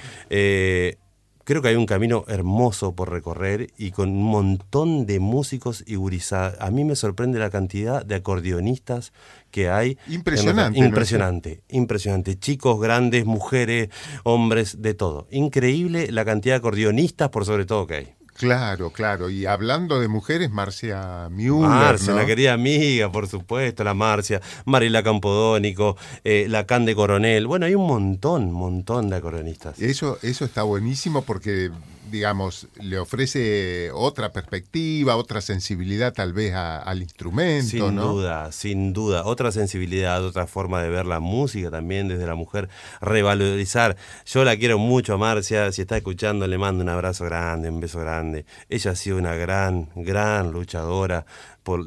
Creo 1.48 1.62
que 1.62 1.68
hay 1.68 1.76
un 1.76 1.86
camino 1.86 2.26
hermoso 2.28 2.96
por 2.96 3.12
recorrer 3.12 3.68
y 3.78 3.92
con 3.92 4.10
un 4.10 4.24
montón 4.24 5.06
de 5.06 5.20
músicos 5.20 5.84
y 5.86 5.94
gurizadas. 5.94 6.58
A 6.60 6.72
mí 6.72 6.84
me 6.84 6.96
sorprende 6.96 7.38
la 7.38 7.52
cantidad 7.52 8.04
de 8.04 8.16
acordeonistas 8.16 9.14
que 9.52 9.70
hay. 9.70 10.00
Impresionante. 10.08 10.80
Impresionante, 10.80 11.62
impresionante. 11.70 12.40
Chicos, 12.40 12.82
grandes, 12.82 13.28
mujeres, 13.28 13.90
hombres, 14.24 14.82
de 14.82 14.96
todo. 14.96 15.28
Increíble 15.30 16.12
la 16.12 16.26
cantidad 16.26 16.56
de 16.56 16.58
acordeonistas 16.58 17.30
por 17.30 17.46
sobre 17.46 17.66
todo 17.66 17.86
que 17.86 17.94
hay. 17.94 18.15
Claro, 18.38 18.90
claro. 18.90 19.30
Y 19.30 19.46
hablando 19.46 20.00
de 20.02 20.10
mujeres, 20.10 20.52
Marcia 20.52 21.30
Müller. 21.32 21.70
Marcia, 21.70 22.14
la 22.14 22.26
querida 22.26 22.52
amiga, 22.54 23.10
por 23.10 23.28
supuesto, 23.28 23.84
la 23.86 23.94
Marcia, 23.94 24.42
Marila 24.66 25.04
Campodónico, 25.04 25.96
eh, 26.26 26.46
la 26.50 26.66
Cande 26.66 26.96
Coronel. 26.96 27.48
Bueno, 27.48 27.66
hay 27.66 27.76
un 27.76 27.88
montón, 27.88 28.52
montón 28.52 29.10
de 29.10 29.16
acordeonistas. 29.16 29.80
Eso, 29.80 30.20
eso 30.22 30.44
está 30.44 30.64
buenísimo 30.64 31.22
porque 31.22 31.72
digamos, 32.10 32.68
le 32.82 32.98
ofrece 32.98 33.92
otra 33.92 34.32
perspectiva, 34.32 35.16
otra 35.16 35.42
sensibilidad 35.42 36.14
tal 36.14 36.34
vez 36.34 36.54
al 36.54 37.02
instrumento. 37.02 37.70
Sin 37.70 37.96
duda, 37.96 38.52
sin 38.52 38.94
duda. 38.94 39.26
Otra 39.26 39.52
sensibilidad, 39.52 40.24
otra 40.24 40.48
forma 40.48 40.82
de 40.82 40.90
ver 40.90 41.06
la 41.06 41.20
música 41.20 41.72
también 41.72 42.08
desde 42.08 42.26
la 42.26 42.36
mujer, 42.36 42.70
revalorizar. 43.02 43.98
Yo 44.26 44.44
la 44.44 44.56
quiero 44.58 44.78
mucho 44.78 45.14
a 45.14 45.18
Marcia, 45.18 45.72
si 45.72 45.82
está 45.82 45.98
escuchando 45.98 46.48
le 46.48 46.58
mando 46.58 46.84
un 46.84 46.90
abrazo 46.90 47.26
grande, 47.26 47.70
un 47.70 47.80
beso 47.80 48.00
grande. 48.00 48.46
Ella 48.70 48.92
ha 48.92 48.96
sido 48.96 49.18
una 49.18 49.36
gran, 49.36 49.90
gran 49.96 50.52
luchadora 50.52 51.26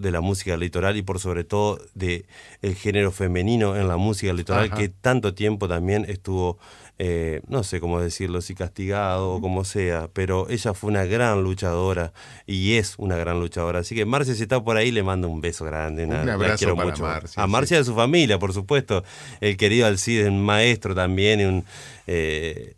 de 0.01 0.11
la 0.11 0.21
música 0.21 0.57
litoral 0.57 0.97
y 0.97 1.03
por 1.03 1.21
sobre 1.21 1.45
todo 1.45 1.79
de 1.95 2.27
el 2.63 2.75
género 2.75 3.13
femenino 3.13 3.77
en 3.77 3.89
la 3.89 3.97
música 3.97 4.33
litoral 4.33 4.73
que 4.75 4.89
tanto 4.89 5.35
tiempo 5.35 5.69
también 5.69 6.05
estuvo 6.09 6.59
eh, 7.01 7.43
no 7.47 7.63
sé 7.63 7.79
cómo 7.79 8.01
decirlo, 8.01 8.41
si 8.41 8.57
castigado 8.57 9.35
o 9.35 9.41
como 9.41 9.65
sea, 9.65 10.09
pero 10.13 10.49
ella 10.49 10.75
fue 10.75 10.91
una 10.91 11.05
gran 11.05 11.45
luchadora 11.45 12.13
y 12.45 12.75
es 12.75 12.95
una 12.99 13.17
gran 13.17 13.39
luchadora. 13.39 13.81
Así 13.81 13.95
que 13.95 14.05
Marcia, 14.05 14.35
si 14.35 14.43
está 14.43 14.63
por 14.65 14.77
ahí, 14.77 14.91
le 14.91 15.05
mando 15.05 15.29
un 15.29 15.41
beso 15.41 15.65
grande. 15.65 16.07
Un 16.07 16.29
abrazo 16.29 16.75
para 16.75 16.97
Marcia. 16.97 17.43
A 17.43 17.47
Marcia 17.47 17.77
y 17.77 17.81
a 17.81 17.85
su 17.85 17.95
familia, 17.95 18.41
por 18.41 18.53
supuesto. 18.53 19.05
El 19.41 19.57
querido 19.57 19.87
Alcide, 19.87 20.29
un 20.29 20.45
maestro 20.45 20.93
también, 20.93 21.47
un, 21.47 21.65
eh, 22.09 22.75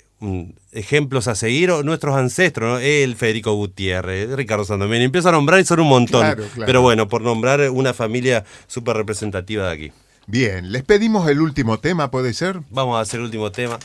ejemplos 0.72 1.28
a 1.28 1.35
seguir, 1.35 1.70
nuestros 1.85 2.16
ancestros, 2.16 2.70
¿no? 2.72 2.78
el 2.78 3.16
Federico 3.16 3.54
Gutiérrez, 3.54 4.30
Ricardo 4.30 4.64
Sandomini, 4.64 5.04
empiezo 5.04 5.28
a 5.28 5.33
nombrar 5.33 5.61
y 5.61 5.64
son 5.64 5.80
un 5.80 5.88
montón. 5.88 6.37
Pero 6.66 6.83
bueno, 6.83 7.09
por 7.09 7.22
nombrar 7.22 7.70
una 7.70 7.94
familia 7.94 8.44
súper 8.66 8.96
representativa 8.96 9.66
de 9.66 9.72
aquí. 9.72 9.92
Bien, 10.26 10.70
les 10.70 10.85
pedimos 10.85 11.28
el 11.28 11.40
último 11.40 11.78
tema, 11.78 12.11
¿puede 12.11 12.35
ser? 12.35 12.61
Vamos 12.70 12.96
a 12.98 13.00
hacer 13.00 13.18
el 13.20 13.26
último 13.26 13.50
tema. 13.50 13.78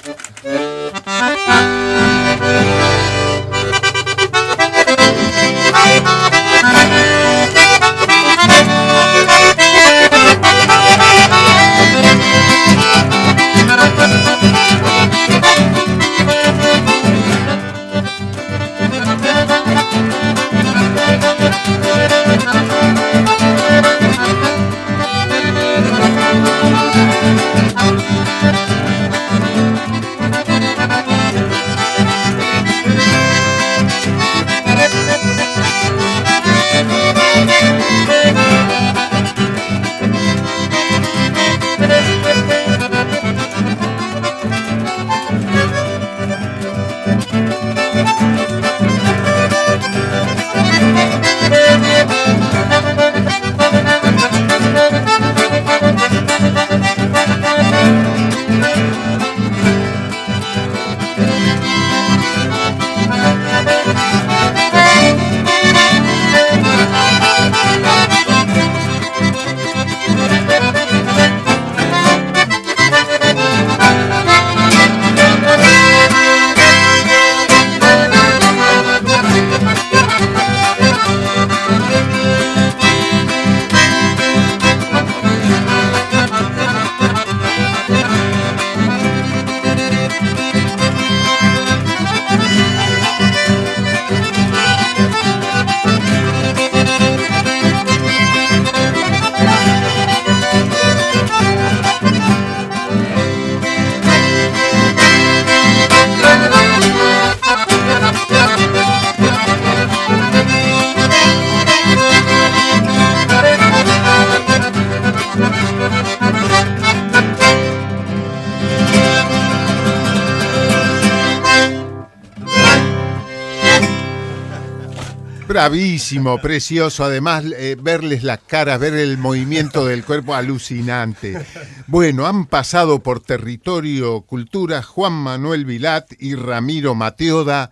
Bravísimo, 125.66 126.38
precioso. 126.38 127.04
Además, 127.04 127.44
eh, 127.58 127.76
verles 127.82 128.22
las 128.22 128.38
caras, 128.38 128.80
ver 128.80 128.94
el 128.94 129.18
movimiento 129.18 129.84
del 129.84 130.06
cuerpo, 130.06 130.36
alucinante. 130.36 131.44
Bueno, 131.88 132.28
han 132.28 132.46
pasado 132.46 133.00
por 133.00 133.20
territorio 133.20 134.22
cultura 134.22 134.84
Juan 134.84 135.14
Manuel 135.14 135.66
Vilat 135.66 136.12
y 136.20 136.36
Ramiro 136.36 136.94
Mateoda. 136.94 137.72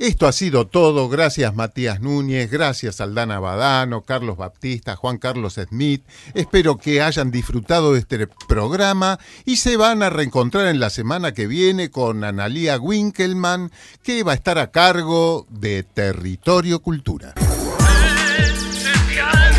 Esto 0.00 0.26
ha 0.26 0.32
sido 0.32 0.66
todo. 0.66 1.10
Gracias 1.10 1.54
Matías 1.54 2.00
Núñez, 2.00 2.50
gracias 2.50 3.02
Aldana 3.02 3.38
Badano, 3.38 4.00
Carlos 4.00 4.38
Baptista, 4.38 4.96
Juan 4.96 5.18
Carlos 5.18 5.60
Smith. 5.68 6.02
Espero 6.32 6.78
que 6.78 7.02
hayan 7.02 7.30
disfrutado 7.30 7.92
de 7.92 7.98
este 7.98 8.26
programa 8.48 9.18
y 9.44 9.56
se 9.56 9.76
van 9.76 10.02
a 10.02 10.08
reencontrar 10.08 10.68
en 10.68 10.80
la 10.80 10.88
semana 10.88 11.32
que 11.32 11.46
viene 11.46 11.90
con 11.90 12.24
Analía 12.24 12.78
Winkelman, 12.78 13.70
que 14.02 14.22
va 14.22 14.32
a 14.32 14.36
estar 14.36 14.58
a 14.58 14.70
cargo 14.70 15.46
de 15.50 15.82
Territorio 15.82 16.80
Cultura. 16.80 17.34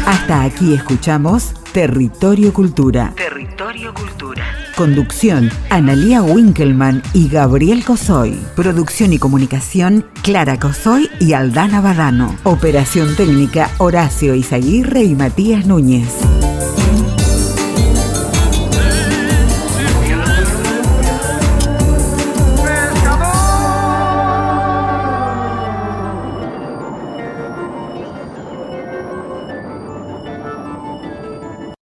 Hasta 0.08 0.42
aquí 0.42 0.74
escuchamos 0.74 1.54
Territorio 1.72 2.52
Cultura. 2.52 3.14
Territorio 3.16 3.94
Cultura. 3.94 4.61
Conducción, 4.76 5.52
Analía 5.70 6.22
Winkelman 6.22 7.02
y 7.14 7.28
Gabriel 7.28 7.84
Cosoy. 7.84 8.40
Producción 8.56 9.14
y 9.14 9.20
comunicación, 9.20 10.06
Clara 10.24 10.60
Cosoy 10.60 11.10
y 11.20 11.34
Aldana 11.34 11.82
Badano. 11.82 12.36
Operación 12.44 13.16
técnica, 13.16 13.70
Horacio 13.78 14.36
Izaguirre 14.36 15.04
y 15.04 15.16
Matías 15.16 15.66
Núñez. 15.66 16.10